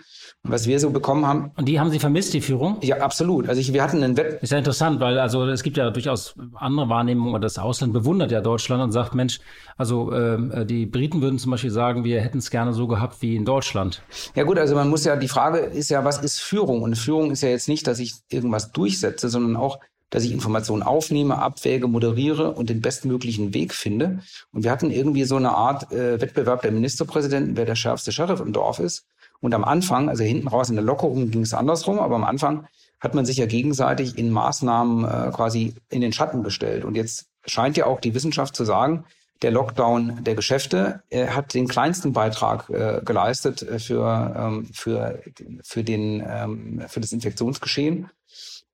[0.48, 1.52] was wir so bekommen haben.
[1.56, 2.78] Und die haben Sie vermisst, die Führung?
[2.82, 3.50] Ja, absolut.
[3.50, 4.42] Also ich, wir hatten einen Wett.
[4.42, 7.42] Ist ja interessant, weil also es gibt ja durchaus andere Wahrnehmungen.
[7.42, 9.40] Das Ausland bewundert ja Deutschland und sagt, Mensch,
[9.78, 13.36] also äh, die Briten würden zum Beispiel sagen, wir hätten es gerne so gehabt wie
[13.36, 14.02] in Deutschland.
[14.36, 16.82] Ja gut, also man muss ja, die Frage ist ja, was ist Führung?
[16.82, 19.80] Und Führung ist ja jetzt nicht, dass ich irgendwas durchsetze, sondern auch,
[20.12, 24.20] dass ich Informationen aufnehme, abwäge, moderiere und den bestmöglichen Weg finde.
[24.52, 28.40] Und wir hatten irgendwie so eine Art äh, Wettbewerb der Ministerpräsidenten, wer der schärfste Sheriff
[28.40, 29.08] im Dorf ist.
[29.42, 32.68] Und am Anfang, also hinten raus in der Lockerung ging es andersrum, aber am Anfang
[33.00, 36.84] hat man sich ja gegenseitig in Maßnahmen äh, quasi in den Schatten gestellt.
[36.84, 39.06] Und jetzt scheint ja auch die Wissenschaft zu sagen,
[39.42, 45.22] der Lockdown der Geschäfte äh, hat den kleinsten Beitrag äh, geleistet äh, für, ähm, für,
[45.62, 48.10] für, den, ähm, für das Infektionsgeschehen.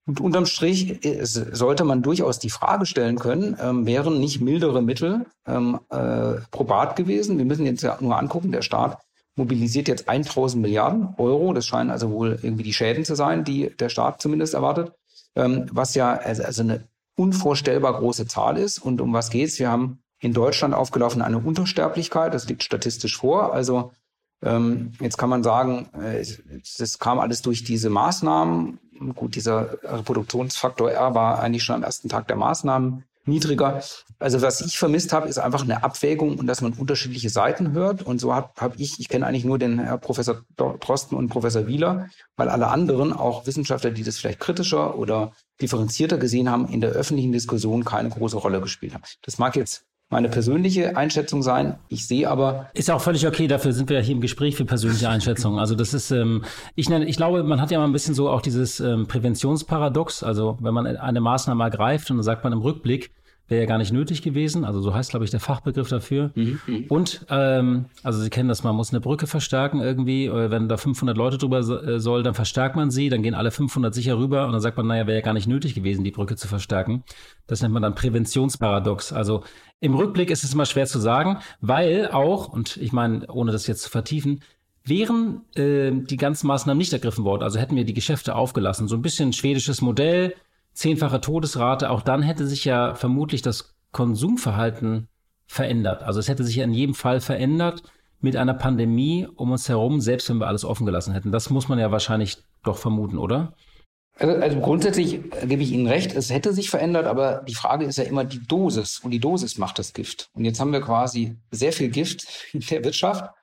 [0.06, 4.82] Und unterm Strich äh, sollte man durchaus die Frage stellen können, ähm, wären nicht mildere
[4.82, 7.38] Mittel ähm, äh, probat gewesen?
[7.38, 9.00] Wir müssen jetzt ja nur angucken, der Staat
[9.36, 11.54] mobilisiert jetzt 1000 Milliarden Euro.
[11.54, 14.94] Das scheinen also wohl irgendwie die Schäden zu sein, die der Staat zumindest erwartet,
[15.36, 18.80] ähm, was ja also, also eine unvorstellbar große Zahl ist.
[18.80, 19.60] Und um was geht's?
[19.60, 22.34] Wir haben in Deutschland aufgelaufen eine Untersterblichkeit.
[22.34, 23.54] Das liegt statistisch vor.
[23.54, 23.92] Also
[24.44, 26.26] ähm, jetzt kann man sagen, äh,
[26.78, 28.80] das kam alles durch diese Maßnahmen.
[29.16, 33.82] Gut, dieser Reproduktionsfaktor R war eigentlich schon am ersten Tag der Maßnahmen niedriger.
[34.20, 38.04] Also was ich vermisst habe, ist einfach eine Abwägung und dass man unterschiedliche Seiten hört.
[38.04, 41.68] Und so habe hab ich, ich kenne eigentlich nur den Herr Professor Drosten und Professor
[41.68, 45.32] Wieler, weil alle anderen, auch Wissenschaftler, die das vielleicht kritischer oder
[45.62, 49.04] differenzierter gesehen haben, in der öffentlichen Diskussion keine große Rolle gespielt haben.
[49.22, 51.78] Das mag jetzt meine persönliche Einschätzung sein.
[51.88, 52.70] Ich sehe aber.
[52.74, 55.58] Ist auch völlig okay, dafür sind wir ja hier im Gespräch für persönliche Einschätzungen.
[55.58, 56.44] Also das ist, ähm,
[56.76, 60.24] ich nenne, ich glaube, man hat ja mal ein bisschen so auch dieses ähm, Präventionsparadox.
[60.24, 63.12] Also wenn man eine Maßnahme ergreift und dann sagt man im Rückblick,
[63.52, 64.66] wäre ja gar nicht nötig gewesen.
[64.66, 66.32] Also so heißt, glaube ich, der Fachbegriff dafür.
[66.34, 66.86] Mhm, mhm.
[66.90, 70.32] Und, ähm, also Sie kennen das, man muss eine Brücke verstärken irgendwie.
[70.32, 73.94] Wenn da 500 Leute drüber äh, soll, dann verstärkt man sie, dann gehen alle 500
[73.94, 76.36] sicher rüber und dann sagt man, naja, wäre ja gar nicht nötig gewesen, die Brücke
[76.36, 77.04] zu verstärken.
[77.46, 79.14] Das nennt man dann Präventionsparadox.
[79.14, 79.44] Also
[79.82, 83.68] im Rückblick ist es immer schwer zu sagen, weil auch, und ich meine, ohne das
[83.68, 84.42] jetzt zu vertiefen,
[84.86, 88.96] wären äh, die ganzen Maßnahmen nicht ergriffen worden, also hätten wir die Geschäfte aufgelassen, so
[88.96, 90.34] ein bisschen schwedisches Modell,
[90.74, 95.08] zehnfache Todesrate, auch dann hätte sich ja vermutlich das Konsumverhalten
[95.48, 96.04] verändert.
[96.04, 97.84] Also es hätte sich ja in jedem Fall verändert
[98.22, 101.32] mit einer Pandemie um uns herum, selbst wenn wir alles offen gelassen hätten.
[101.32, 103.54] Das muss man ja wahrscheinlich doch vermuten, oder?
[104.18, 107.98] Also, also grundsätzlich gebe ich Ihnen recht, es hätte sich verändert, aber die Frage ist
[107.98, 110.30] ja immer die Dosis und die Dosis macht das Gift.
[110.34, 113.34] Und jetzt haben wir quasi sehr viel Gift in der Wirtschaft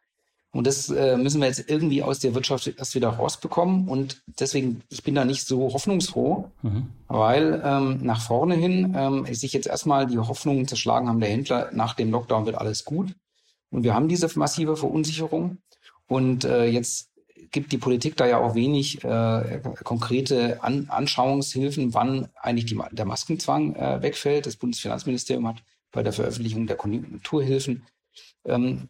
[0.50, 3.86] und das äh, müssen wir jetzt irgendwie aus der Wirtschaft erst wieder rausbekommen.
[3.86, 6.86] Und deswegen, ich bin da nicht so hoffnungsfroh, mhm.
[7.06, 11.70] weil ähm, nach vorne hin ähm, sich jetzt erstmal die Hoffnungen zerschlagen haben der Händler,
[11.72, 13.14] nach dem Lockdown wird alles gut.
[13.70, 15.58] Und wir haben diese massive Verunsicherung.
[16.06, 17.10] Und äh, jetzt
[17.50, 23.04] gibt die Politik da ja auch wenig äh, konkrete An Anschauungshilfen, wann eigentlich die, der
[23.04, 24.46] Maskenzwang äh, wegfällt.
[24.46, 25.56] Das Bundesfinanzministerium hat
[25.92, 27.82] bei der Veröffentlichung der Konjunkturhilfen
[28.44, 28.88] ähm,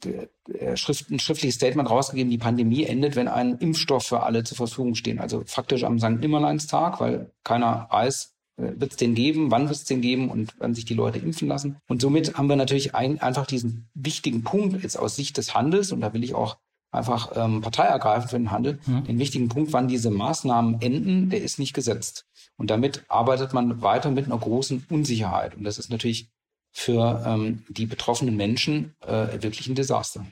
[0.74, 4.94] Schrift, ein schriftliches Statement rausgegeben, die Pandemie endet, wenn ein Impfstoff für alle zur Verfügung
[4.94, 5.18] steht.
[5.18, 6.20] Also faktisch am St.
[6.20, 10.54] Nimmerleinstag, weil keiner weiß, äh, wird es den geben, wann wird es den geben und
[10.58, 11.76] wann sich die Leute impfen lassen.
[11.88, 15.92] Und somit haben wir natürlich ein, einfach diesen wichtigen Punkt jetzt aus Sicht des Handels,
[15.92, 16.56] und da will ich auch
[16.90, 19.04] einfach ähm, Partei ergreifen für den Handel, mhm.
[19.04, 22.26] den wichtigen Punkt, wann diese Maßnahmen enden, der ist nicht gesetzt.
[22.56, 25.54] Und damit arbeitet man weiter mit einer großen Unsicherheit.
[25.54, 26.30] Und das ist natürlich
[26.78, 30.24] für ähm, die betroffenen Menschen äh, wirklich ein Desaster.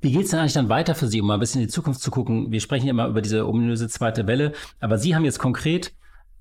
[0.00, 1.72] Wie geht es denn eigentlich dann weiter für Sie, um mal ein bisschen in die
[1.72, 2.50] Zukunft zu gucken?
[2.50, 5.94] Wir sprechen ja immer über diese ominöse zweite Welle, aber Sie haben jetzt konkret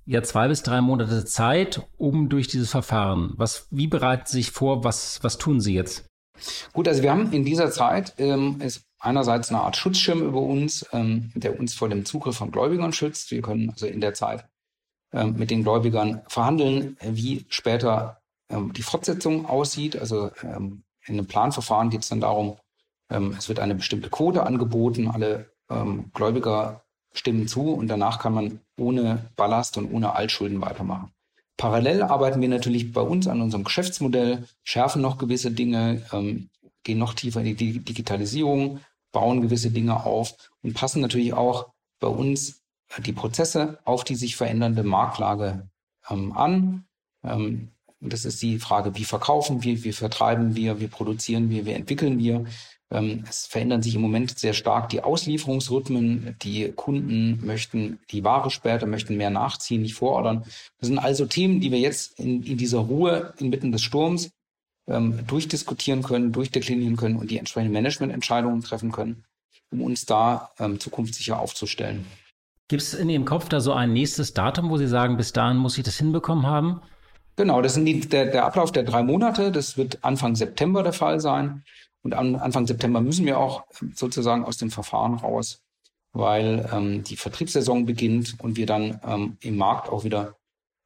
[0.08, 3.34] ja zwei bis drei Monate Zeit, um durch dieses Verfahren.
[3.36, 4.84] Was, wie bereiten Sie sich vor?
[4.84, 6.06] Was, was tun Sie jetzt?
[6.74, 10.88] Gut, also wir haben in dieser Zeit ähm, ist einerseits eine Art Schutzschirm über uns,
[10.92, 13.30] ähm, der uns vor dem Zugriff von Gläubigern schützt.
[13.30, 14.44] Wir können also in der Zeit
[15.14, 18.21] ähm, mit den Gläubigern verhandeln, wie später
[18.52, 19.98] ähm, die Fortsetzung aussieht.
[19.98, 22.58] Also ähm, in einem Planverfahren geht es dann darum,
[23.10, 26.84] ähm, es wird eine bestimmte Quote angeboten, alle ähm, Gläubiger
[27.14, 31.12] stimmen zu und danach kann man ohne Ballast und ohne Altschulden weitermachen.
[31.58, 36.50] Parallel arbeiten wir natürlich bei uns an unserem Geschäftsmodell, schärfen noch gewisse Dinge, ähm,
[36.84, 38.80] gehen noch tiefer in die Digitalisierung,
[39.12, 40.34] bauen gewisse Dinge auf
[40.64, 41.68] und passen natürlich auch
[42.00, 42.62] bei uns
[43.00, 45.70] die Prozesse auf die sich verändernde Marktlage
[46.10, 46.86] ähm, an.
[47.24, 47.70] Ähm,
[48.02, 51.72] und das ist die Frage, wie verkaufen wir, wie vertreiben wir, wie produzieren wir, wie
[51.72, 52.46] entwickeln wir.
[52.92, 56.36] Ähm, es verändern sich im Moment sehr stark die Auslieferungsrhythmen.
[56.42, 60.44] Die Kunden möchten die Ware später, möchten mehr nachziehen, nicht vorordern.
[60.80, 64.32] Das sind also Themen, die wir jetzt in, in dieser Ruhe inmitten des Sturms
[64.88, 69.24] ähm, durchdiskutieren können, durchdeklinieren können und die entsprechenden Managemententscheidungen treffen können,
[69.72, 72.06] um uns da ähm, zukunftssicher aufzustellen.
[72.68, 75.58] Gibt es in Ihrem Kopf da so ein nächstes Datum, wo Sie sagen, bis dahin
[75.58, 76.82] muss ich das hinbekommen haben?
[77.36, 79.52] Genau, das ist der, der Ablauf der drei Monate.
[79.52, 81.64] Das wird Anfang September der Fall sein.
[82.04, 85.62] Und an, Anfang September müssen wir auch sozusagen aus dem Verfahren raus,
[86.14, 90.36] weil ähm, die Vertriebssaison beginnt und wir dann ähm, im Markt auch wieder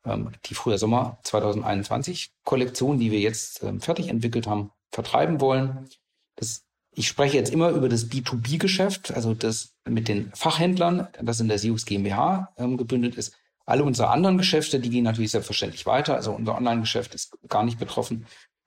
[0.05, 5.89] ähm, die Frühjahr Sommer 2021 Kollektion, die wir jetzt ähm, fertig entwickelt haben, vertreiben wollen.
[6.35, 11.47] Das, ich spreche jetzt immer über das B2B-Geschäft, also das mit den Fachhändlern, das in
[11.47, 13.37] der Siux GmbH ähm, gebündelt ist.
[13.65, 16.15] Alle unsere anderen Geschäfte, die gehen natürlich selbstverständlich weiter.
[16.15, 18.25] Also unser Online-Geschäft ist gar nicht betroffen.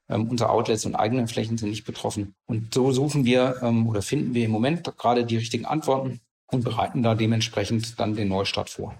[0.09, 2.35] Ähm, unsere Outlets und eigenen Flächen sind nicht betroffen.
[2.47, 6.65] Und so suchen wir ähm, oder finden wir im Moment gerade die richtigen Antworten und
[6.65, 8.95] bereiten da dementsprechend dann den Neustart vor.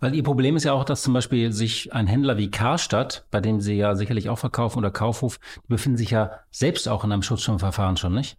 [0.00, 3.40] Weil Ihr Problem ist ja auch, dass zum Beispiel sich ein Händler wie Karstadt, bei
[3.40, 7.12] dem Sie ja sicherlich auch verkaufen, oder Kaufhof, die befinden sich ja selbst auch in
[7.12, 8.36] einem Schutzschirmverfahren schon, nicht?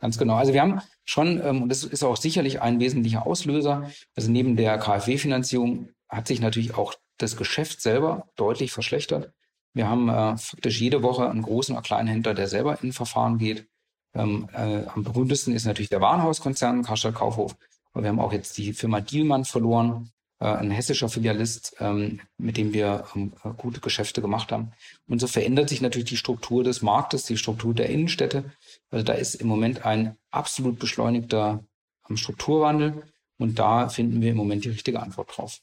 [0.00, 0.34] Ganz genau.
[0.34, 4.56] Also wir haben schon, ähm, und das ist auch sicherlich ein wesentlicher Auslöser, also neben
[4.56, 9.32] der KfW-Finanzierung hat sich natürlich auch das Geschäft selber deutlich verschlechtert.
[9.72, 13.38] Wir haben äh, faktisch jede Woche einen großen oder kleinen Händler, der selber in Verfahren
[13.38, 13.66] geht.
[14.14, 17.56] Ähm, äh, am berühmtesten ist natürlich der Warenhauskonzern Karstadt Kaufhof.
[17.92, 22.56] Aber wir haben auch jetzt die Firma Dielmann verloren, äh, ein hessischer Filialist, ähm, mit
[22.56, 24.72] dem wir ähm, gute Geschäfte gemacht haben.
[25.08, 28.44] Und so verändert sich natürlich die Struktur des Marktes, die Struktur der Innenstädte.
[28.90, 31.64] Also da ist im Moment ein absolut beschleunigter
[32.08, 33.02] ähm, Strukturwandel.
[33.38, 35.60] Und da finden wir im Moment die richtige Antwort drauf.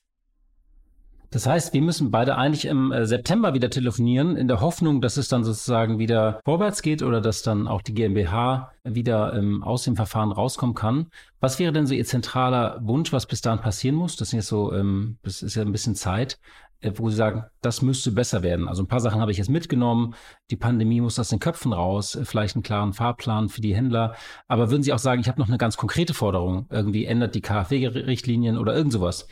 [1.34, 5.16] Das heißt, wir müssen beide eigentlich im äh, September wieder telefonieren, in der Hoffnung, dass
[5.16, 9.84] es dann sozusagen wieder vorwärts geht oder dass dann auch die GmbH wieder ähm, aus
[9.84, 11.08] dem Verfahren rauskommen kann.
[11.40, 14.18] Was wäre denn so Ihr zentraler Wunsch, was bis dahin passieren muss?
[14.18, 16.38] Das sind jetzt so, ähm, das ist ja ein bisschen Zeit,
[16.82, 18.68] äh, wo Sie sagen, das müsste besser werden.
[18.68, 20.16] Also ein paar Sachen habe ich jetzt mitgenommen.
[20.50, 24.16] Die Pandemie muss aus den Köpfen raus, äh, vielleicht einen klaren Fahrplan für die Händler.
[24.50, 26.66] Aber würden Sie auch sagen, ich habe noch eine ganz konkrete Forderung?
[26.70, 29.28] Irgendwie ändert die KfW-Richtlinien oder irgend sowas?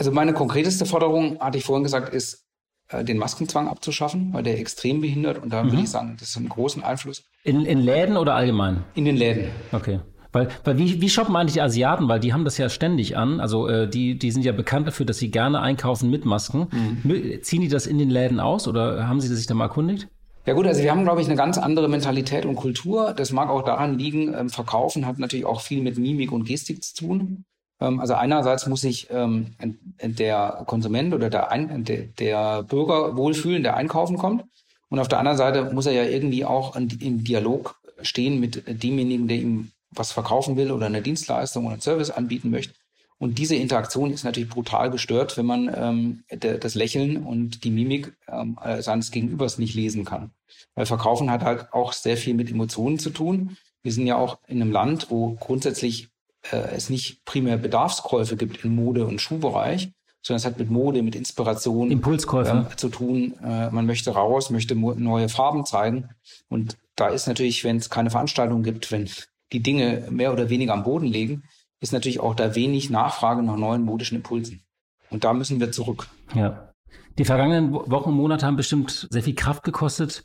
[0.00, 2.46] Also meine konkreteste Forderung, hatte ich vorhin gesagt, ist,
[2.88, 5.72] äh, den Maskenzwang abzuschaffen, weil der extrem behindert und da mhm.
[5.72, 7.22] würde ich sagen, das ist einen großen Einfluss.
[7.44, 8.82] In, in Läden oder allgemein?
[8.94, 9.50] In den Läden.
[9.72, 10.00] Okay.
[10.32, 12.08] Weil, weil wie, wie shoppen eigentlich die Asiaten?
[12.08, 13.40] Weil die haben das ja ständig an.
[13.40, 16.68] Also äh, die, die sind ja bekannt dafür, dass sie gerne einkaufen mit Masken.
[16.70, 17.42] Mhm.
[17.42, 20.08] Ziehen die das in den Läden aus oder haben sie sich da mal erkundigt?
[20.46, 23.12] Ja gut, also wir haben, glaube ich, eine ganz andere Mentalität und Kultur.
[23.12, 26.82] Das mag auch daran liegen, ähm, Verkaufen hat natürlich auch viel mit Mimik und Gestik
[26.82, 27.44] zu tun.
[27.80, 29.54] Ähm, also einerseits muss sich ähm,
[30.02, 34.44] der Konsument oder der, Ein der, Bürger wohlfühlen, der einkaufen kommt.
[34.88, 39.28] Und auf der anderen Seite muss er ja irgendwie auch im Dialog stehen mit demjenigen,
[39.28, 42.74] der ihm was verkaufen will oder eine Dienstleistung oder einen Service anbieten möchte.
[43.18, 48.14] Und diese Interaktion ist natürlich brutal gestört, wenn man ähm, das Lächeln und die Mimik
[48.26, 50.30] ähm, seines Gegenübers nicht lesen kann.
[50.74, 53.56] Weil Verkaufen hat halt auch sehr viel mit Emotionen zu tun.
[53.82, 56.08] Wir sind ja auch in einem Land, wo grundsätzlich
[56.50, 59.90] äh, es nicht primär Bedarfskäufe gibt im Mode- und Schuhbereich,
[60.22, 62.68] sondern es hat mit Mode, mit Inspiration Impulskäufe.
[62.70, 63.34] Äh, zu tun.
[63.42, 66.10] Äh, man möchte raus, möchte neue Farben zeigen.
[66.48, 69.08] Und da ist natürlich, wenn es keine Veranstaltung gibt, wenn
[69.52, 71.44] die Dinge mehr oder weniger am Boden liegen,
[71.80, 74.62] ist natürlich auch da wenig Nachfrage nach neuen modischen Impulsen.
[75.08, 76.08] Und da müssen wir zurück.
[76.34, 76.72] Ja.
[77.18, 80.24] Die vergangenen Wochen und Monate haben bestimmt sehr viel Kraft gekostet.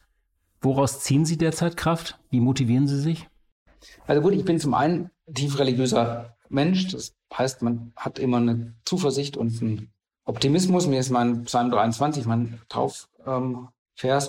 [0.62, 2.20] Woraus ziehen Sie derzeit Kraft?
[2.30, 3.28] Wie motivieren Sie sich?
[4.08, 6.88] Also gut, ich bin zum einen tief religiöser Mensch.
[6.90, 9.92] Das heißt, man hat immer eine Zuversicht und einen
[10.26, 10.88] Optimismus.
[10.88, 13.68] Mir ist mein Psalm 23, mein Taufvers ähm,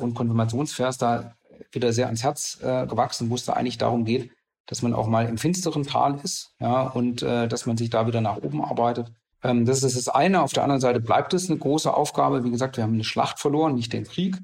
[0.03, 1.35] und Konfirmationsvers da
[1.73, 4.31] wieder sehr ans Herz äh, gewachsen, wo es da eigentlich darum geht,
[4.67, 8.07] dass man auch mal im finsteren Tal ist, ja, und äh, dass man sich da
[8.07, 9.13] wieder nach oben arbeitet.
[9.43, 10.43] Ähm, das ist das eine.
[10.43, 12.45] Auf der anderen Seite bleibt es eine große Aufgabe.
[12.45, 14.39] Wie gesagt, wir haben eine Schlacht verloren, nicht den Krieg.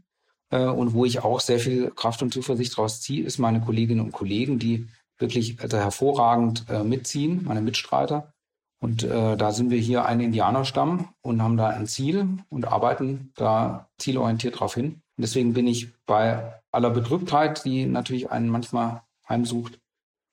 [0.51, 4.01] Äh, und wo ich auch sehr viel Kraft und Zuversicht draus ziehe, ist meine Kolleginnen
[4.01, 4.87] und Kollegen, die
[5.23, 8.35] wirklich also hervorragend äh, mitziehen, meine Mitstreiter.
[8.83, 13.33] Und äh, da sind wir hier ein Indianerstamm und haben da ein Ziel und arbeiten
[13.37, 15.01] da zielorientiert drauf hin.
[15.17, 19.79] Und deswegen bin ich bei aller Bedrücktheit, die natürlich einen manchmal heimsucht,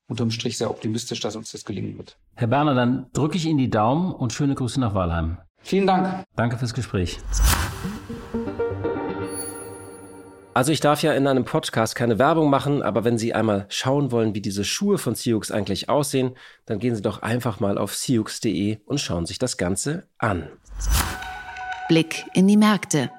[0.09, 2.17] unterm Strich sehr optimistisch, dass uns das gelingen wird.
[2.35, 5.37] Herr Berner, dann drücke ich Ihnen die Daumen und schöne Grüße nach Walheim.
[5.61, 6.23] Vielen Dank.
[6.35, 7.19] Danke fürs Gespräch.
[10.59, 14.11] Also ich darf ja in einem Podcast keine Werbung machen, aber wenn Sie einmal schauen
[14.11, 17.95] wollen, wie diese Schuhe von Siux eigentlich aussehen, dann gehen Sie doch einfach mal auf
[17.95, 20.49] siux.de und schauen sich das Ganze an.
[21.87, 23.09] Blick in die Märkte.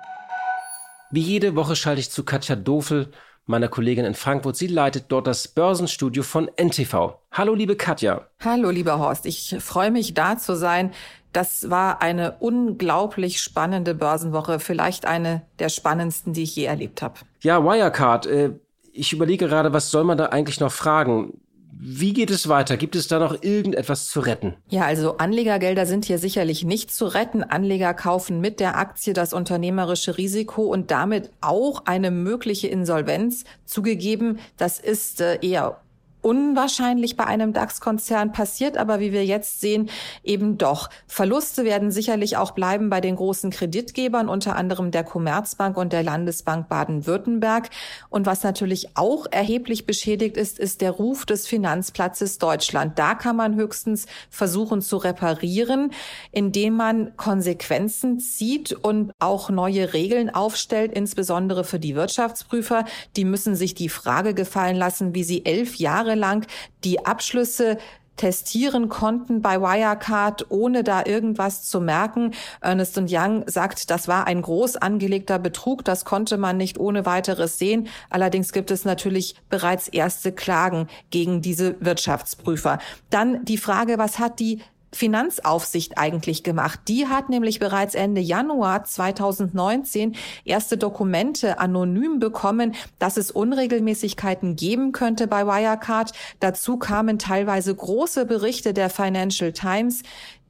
[1.11, 3.11] Wie jede Woche schalte ich zu Katja Dofel,
[3.47, 4.57] meiner Kollegin in Frankfurt.
[4.57, 7.15] Sie leitet dort das Börsenstudio von NTV.
[7.33, 8.29] Hallo, liebe Katja.
[8.45, 9.25] Hallo, lieber Horst.
[9.25, 10.93] Ich freue mich, da zu sein.
[11.33, 17.21] Das war eine unglaublich spannende Börsenwoche, vielleicht eine der spannendsten, die ich je erlebt habe.
[17.43, 18.27] Ja, Wirecard.
[18.27, 18.51] Äh,
[18.93, 21.41] ich überlege gerade, was soll man da eigentlich noch fragen?
[21.83, 22.77] Wie geht es weiter?
[22.77, 24.57] Gibt es da noch irgendetwas zu retten?
[24.69, 27.43] Ja, also Anlegergelder sind hier sicherlich nicht zu retten.
[27.43, 33.45] Anleger kaufen mit der Aktie das unternehmerische Risiko und damit auch eine mögliche Insolvenz.
[33.65, 35.81] Zugegeben, das ist äh, eher
[36.23, 39.91] unwahrscheinlich bei einem DAX-Konzern passiert, aber wie wir jetzt sehen,
[40.23, 40.91] eben doch.
[41.07, 46.03] Verluste werden sicherlich auch bleiben bei den großen Kreditgebern, unter anderem der Commerzbank und der
[46.03, 47.71] Landesbank Baden-Württemberg.
[48.09, 52.99] Und was natürlich auch erheblich beschädigt ist, ist der Ruf des Finanzplatzes Deutschland.
[52.99, 55.93] Da kann man höchstens versuchen zu reparieren,
[56.33, 62.85] indem man Konsequenzen zieht und auch neue Regeln aufstellt, insbesondere für die Wirtschaftsprüfer.
[63.17, 66.47] Die müssen sich die Frage gefallen lassen, wie sie elf Jahre Jahre lang
[66.85, 67.79] die Abschlüsse
[68.17, 72.33] testieren konnten bei Wirecard, ohne da irgendwas zu merken.
[72.61, 77.59] Ernest Young sagt, das war ein groß angelegter Betrug, das konnte man nicht ohne weiteres
[77.59, 77.89] sehen.
[78.11, 82.79] Allerdings gibt es natürlich bereits erste Klagen gegen diese Wirtschaftsprüfer.
[83.09, 84.61] Dann die Frage, was hat die
[84.93, 86.81] Finanzaufsicht eigentlich gemacht?
[86.89, 94.93] Die hat nämlich bereits Ende Januar 2019 erste Dokumente anonym bekommen, dass es Unregelmäßigkeiten geben
[94.93, 96.13] könnte bei Wirecard.
[96.41, 100.03] Dazu kamen teilweise große Berichte der Financial Times,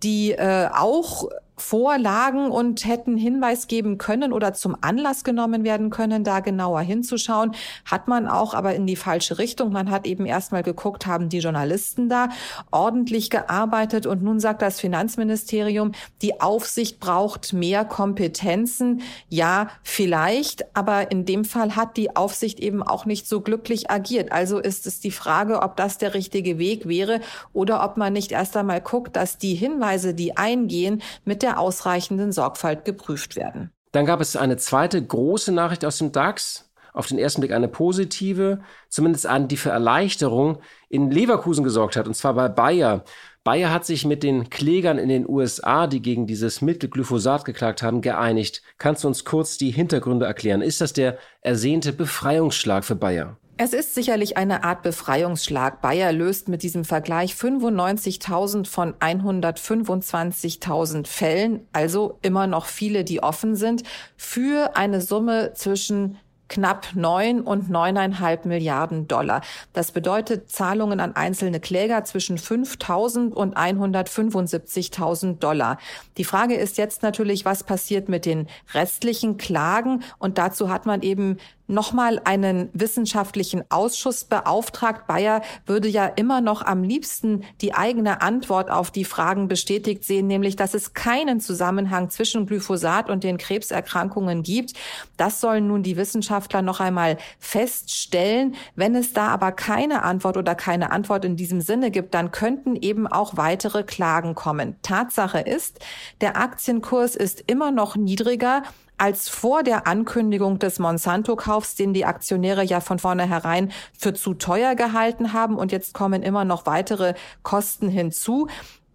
[0.02, 1.28] die äh, auch
[1.60, 7.52] vorlagen und hätten Hinweis geben können oder zum Anlass genommen werden können, da genauer hinzuschauen.
[7.84, 9.72] Hat man auch aber in die falsche Richtung.
[9.72, 12.30] Man hat eben erstmal geguckt, haben die Journalisten da
[12.70, 15.92] ordentlich gearbeitet und nun sagt das Finanzministerium,
[16.22, 19.02] die Aufsicht braucht mehr Kompetenzen.
[19.28, 24.32] Ja, vielleicht, aber in dem Fall hat die Aufsicht eben auch nicht so glücklich agiert.
[24.32, 27.20] Also ist es die Frage, ob das der richtige Weg wäre
[27.52, 31.58] oder ob man nicht erst einmal guckt, dass die Hinweise, die eingehen, mit der der
[31.58, 33.72] ausreichenden Sorgfalt geprüft werden.
[33.92, 36.66] Dann gab es eine zweite große Nachricht aus dem DAX.
[36.92, 40.58] Auf den ersten Blick eine positive, zumindest eine, die für Erleichterung
[40.88, 43.04] in Leverkusen gesorgt hat, und zwar bei Bayer.
[43.44, 47.82] Bayer hat sich mit den Klägern in den USA, die gegen dieses Mittel Glyphosat geklagt
[47.84, 48.62] haben, geeinigt.
[48.78, 50.62] Kannst du uns kurz die Hintergründe erklären?
[50.62, 53.36] Ist das der ersehnte Befreiungsschlag für Bayer?
[53.62, 55.82] Es ist sicherlich eine Art Befreiungsschlag.
[55.82, 63.56] Bayer löst mit diesem Vergleich 95.000 von 125.000 Fällen, also immer noch viele, die offen
[63.56, 63.82] sind,
[64.16, 66.16] für eine Summe zwischen
[66.50, 69.40] knapp neun und neuneinhalb Milliarden Dollar.
[69.72, 75.78] Das bedeutet Zahlungen an einzelne Kläger zwischen 5.000 und 175.000 Dollar.
[76.16, 80.02] Die Frage ist jetzt natürlich, was passiert mit den restlichen Klagen?
[80.18, 81.38] Und dazu hat man eben
[81.70, 85.06] nochmal einen wissenschaftlichen Ausschuss beauftragt.
[85.06, 90.26] Bayer würde ja immer noch am liebsten die eigene Antwort auf die Fragen bestätigt sehen,
[90.26, 94.72] nämlich dass es keinen Zusammenhang zwischen Glyphosat und den Krebserkrankungen gibt.
[95.16, 98.56] Das sollen nun die Wissenschaftler noch einmal feststellen.
[98.74, 102.76] Wenn es da aber keine Antwort oder keine Antwort in diesem Sinne gibt, dann könnten
[102.76, 104.76] eben auch weitere Klagen kommen.
[104.82, 105.78] Tatsache ist,
[106.20, 108.62] der Aktienkurs ist immer noch niedriger
[109.00, 114.74] als vor der Ankündigung des Monsanto-Kaufs, den die Aktionäre ja von vornherein für zu teuer
[114.74, 115.56] gehalten haben.
[115.56, 118.48] Und jetzt kommen immer noch weitere Kosten hinzu.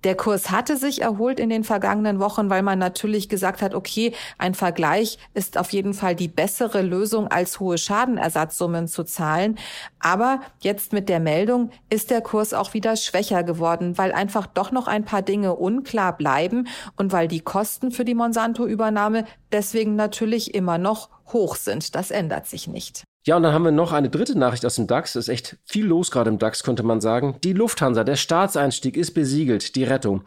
[0.06, 4.14] Der Kurs hatte sich erholt in den vergangenen Wochen, weil man natürlich gesagt hat, okay,
[4.38, 9.58] ein Vergleich ist auf jeden Fall die bessere Lösung, als hohe Schadenersatzsummen zu zahlen.
[10.00, 14.72] Aber jetzt mit der Meldung ist der Kurs auch wieder schwächer geworden, weil einfach doch
[14.72, 20.54] noch ein paar Dinge unklar bleiben und weil die Kosten für die Monsanto-Übernahme deswegen natürlich
[20.54, 21.96] immer noch hoch sind.
[21.96, 23.06] Das ändert sich nicht.
[23.26, 25.16] Ja, und dann haben wir noch eine dritte Nachricht aus dem DAX.
[25.16, 27.38] Es ist echt viel los gerade im DAX, könnte man sagen.
[27.44, 30.26] Die Lufthansa, der Staatseinstieg ist besiegelt, die Rettung.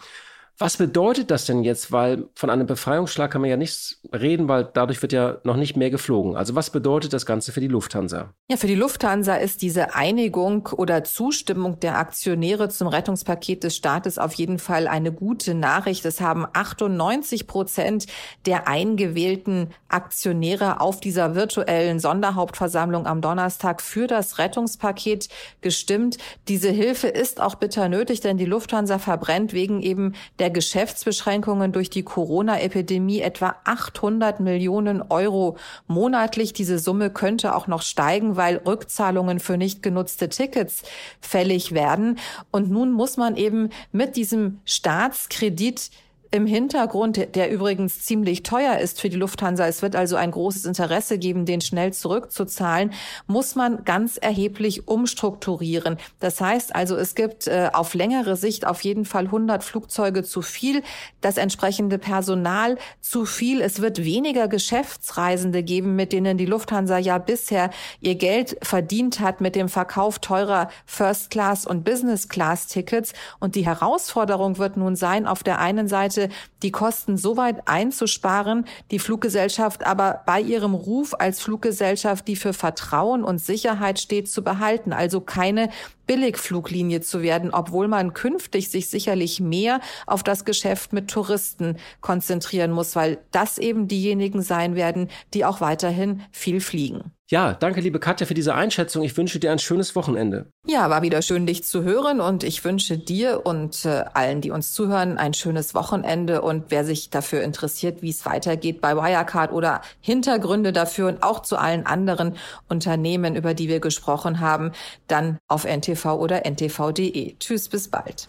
[0.60, 1.92] Was bedeutet das denn jetzt?
[1.92, 5.76] Weil von einem Befreiungsschlag kann man ja nichts reden, weil dadurch wird ja noch nicht
[5.76, 6.36] mehr geflogen.
[6.36, 8.34] Also was bedeutet das Ganze für die Lufthansa?
[8.50, 14.18] Ja, für die Lufthansa ist diese Einigung oder Zustimmung der Aktionäre zum Rettungspaket des Staates
[14.18, 16.04] auf jeden Fall eine gute Nachricht.
[16.04, 18.06] Es haben 98 Prozent
[18.44, 25.28] der eingewählten Aktionäre auf dieser virtuellen Sonderhauptversammlung am Donnerstag für das Rettungspaket
[25.60, 26.18] gestimmt.
[26.48, 31.72] Diese Hilfe ist auch bitter nötig, denn die Lufthansa verbrennt wegen eben der der Geschäftsbeschränkungen
[31.72, 36.54] durch die Corona-Epidemie etwa 800 Millionen Euro monatlich.
[36.54, 40.84] Diese Summe könnte auch noch steigen, weil Rückzahlungen für nicht genutzte Tickets
[41.20, 42.18] fällig werden.
[42.50, 45.90] Und nun muss man eben mit diesem Staatskredit
[46.30, 50.66] im Hintergrund, der übrigens ziemlich teuer ist für die Lufthansa, es wird also ein großes
[50.66, 52.92] Interesse geben, den schnell zurückzuzahlen,
[53.26, 55.96] muss man ganz erheblich umstrukturieren.
[56.20, 60.42] Das heißt also, es gibt äh, auf längere Sicht auf jeden Fall 100 Flugzeuge zu
[60.42, 60.82] viel,
[61.20, 63.62] das entsprechende Personal zu viel.
[63.62, 67.70] Es wird weniger Geschäftsreisende geben, mit denen die Lufthansa ja bisher
[68.00, 73.12] ihr Geld verdient hat mit dem Verkauf teurer First Class und Business Class Tickets.
[73.40, 75.88] Und die Herausforderung wird nun sein, auf der einen
[76.18, 76.28] Seite
[76.62, 82.52] die Kosten so weit einzusparen, die Fluggesellschaft aber bei ihrem Ruf als Fluggesellschaft, die für
[82.52, 84.92] Vertrauen und Sicherheit steht, zu behalten.
[84.92, 85.70] Also keine
[86.06, 92.72] Billigfluglinie zu werden, obwohl man künftig sich sicherlich mehr auf das Geschäft mit Touristen konzentrieren
[92.72, 97.12] muss, weil das eben diejenigen sein werden, die auch weiterhin viel fliegen.
[97.30, 99.02] Ja, danke, liebe Katja, für diese Einschätzung.
[99.02, 100.46] Ich wünsche dir ein schönes Wochenende.
[100.66, 104.50] Ja, war wieder schön, dich zu hören und ich wünsche dir und äh, allen, die
[104.50, 109.52] uns zuhören, ein schönes Wochenende und wer sich dafür interessiert, wie es weitergeht bei Wirecard
[109.52, 112.34] oder Hintergründe dafür und auch zu allen anderen
[112.66, 114.72] Unternehmen, über die wir gesprochen haben,
[115.06, 117.36] dann auf NTV oder ntv.de.
[117.38, 118.26] Tschüss, bis bald.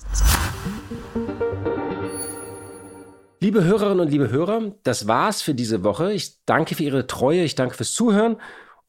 [3.40, 6.12] Liebe Hörerinnen und liebe Hörer, das war's für diese Woche.
[6.12, 8.36] Ich danke für Ihre Treue, ich danke fürs Zuhören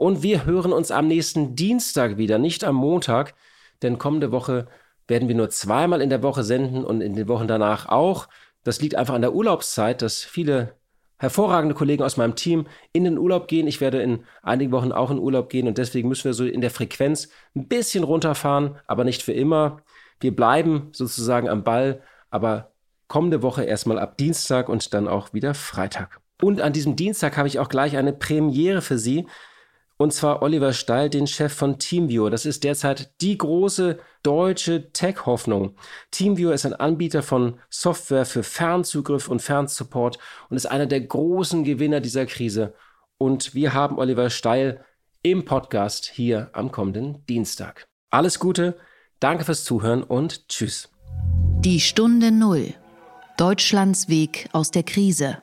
[0.00, 3.34] und wir hören uns am nächsten Dienstag wieder, nicht am Montag,
[3.82, 4.66] denn kommende Woche
[5.08, 8.26] werden wir nur zweimal in der Woche senden und in den Wochen danach auch.
[8.64, 10.74] Das liegt einfach an der Urlaubszeit, dass viele
[11.18, 13.66] hervorragende Kollegen aus meinem Team in den Urlaub gehen.
[13.66, 16.62] Ich werde in einigen Wochen auch in Urlaub gehen und deswegen müssen wir so in
[16.62, 19.82] der Frequenz ein bisschen runterfahren, aber nicht für immer.
[20.18, 22.72] Wir bleiben sozusagen am Ball, aber
[23.06, 26.20] kommende Woche erstmal ab Dienstag und dann auch wieder Freitag.
[26.40, 29.26] Und an diesem Dienstag habe ich auch gleich eine Premiere für Sie.
[30.00, 32.30] Und zwar Oliver Steil, den Chef von TeamViewer.
[32.30, 35.74] Das ist derzeit die große deutsche Tech-Hoffnung.
[36.10, 41.64] TeamViewer ist ein Anbieter von Software für Fernzugriff und Fernsupport und ist einer der großen
[41.64, 42.72] Gewinner dieser Krise.
[43.18, 44.82] Und wir haben Oliver Steil
[45.20, 47.84] im Podcast hier am kommenden Dienstag.
[48.08, 48.78] Alles Gute,
[49.18, 50.88] danke fürs Zuhören und tschüss.
[51.58, 52.72] Die Stunde Null.
[53.36, 55.42] Deutschlands Weg aus der Krise.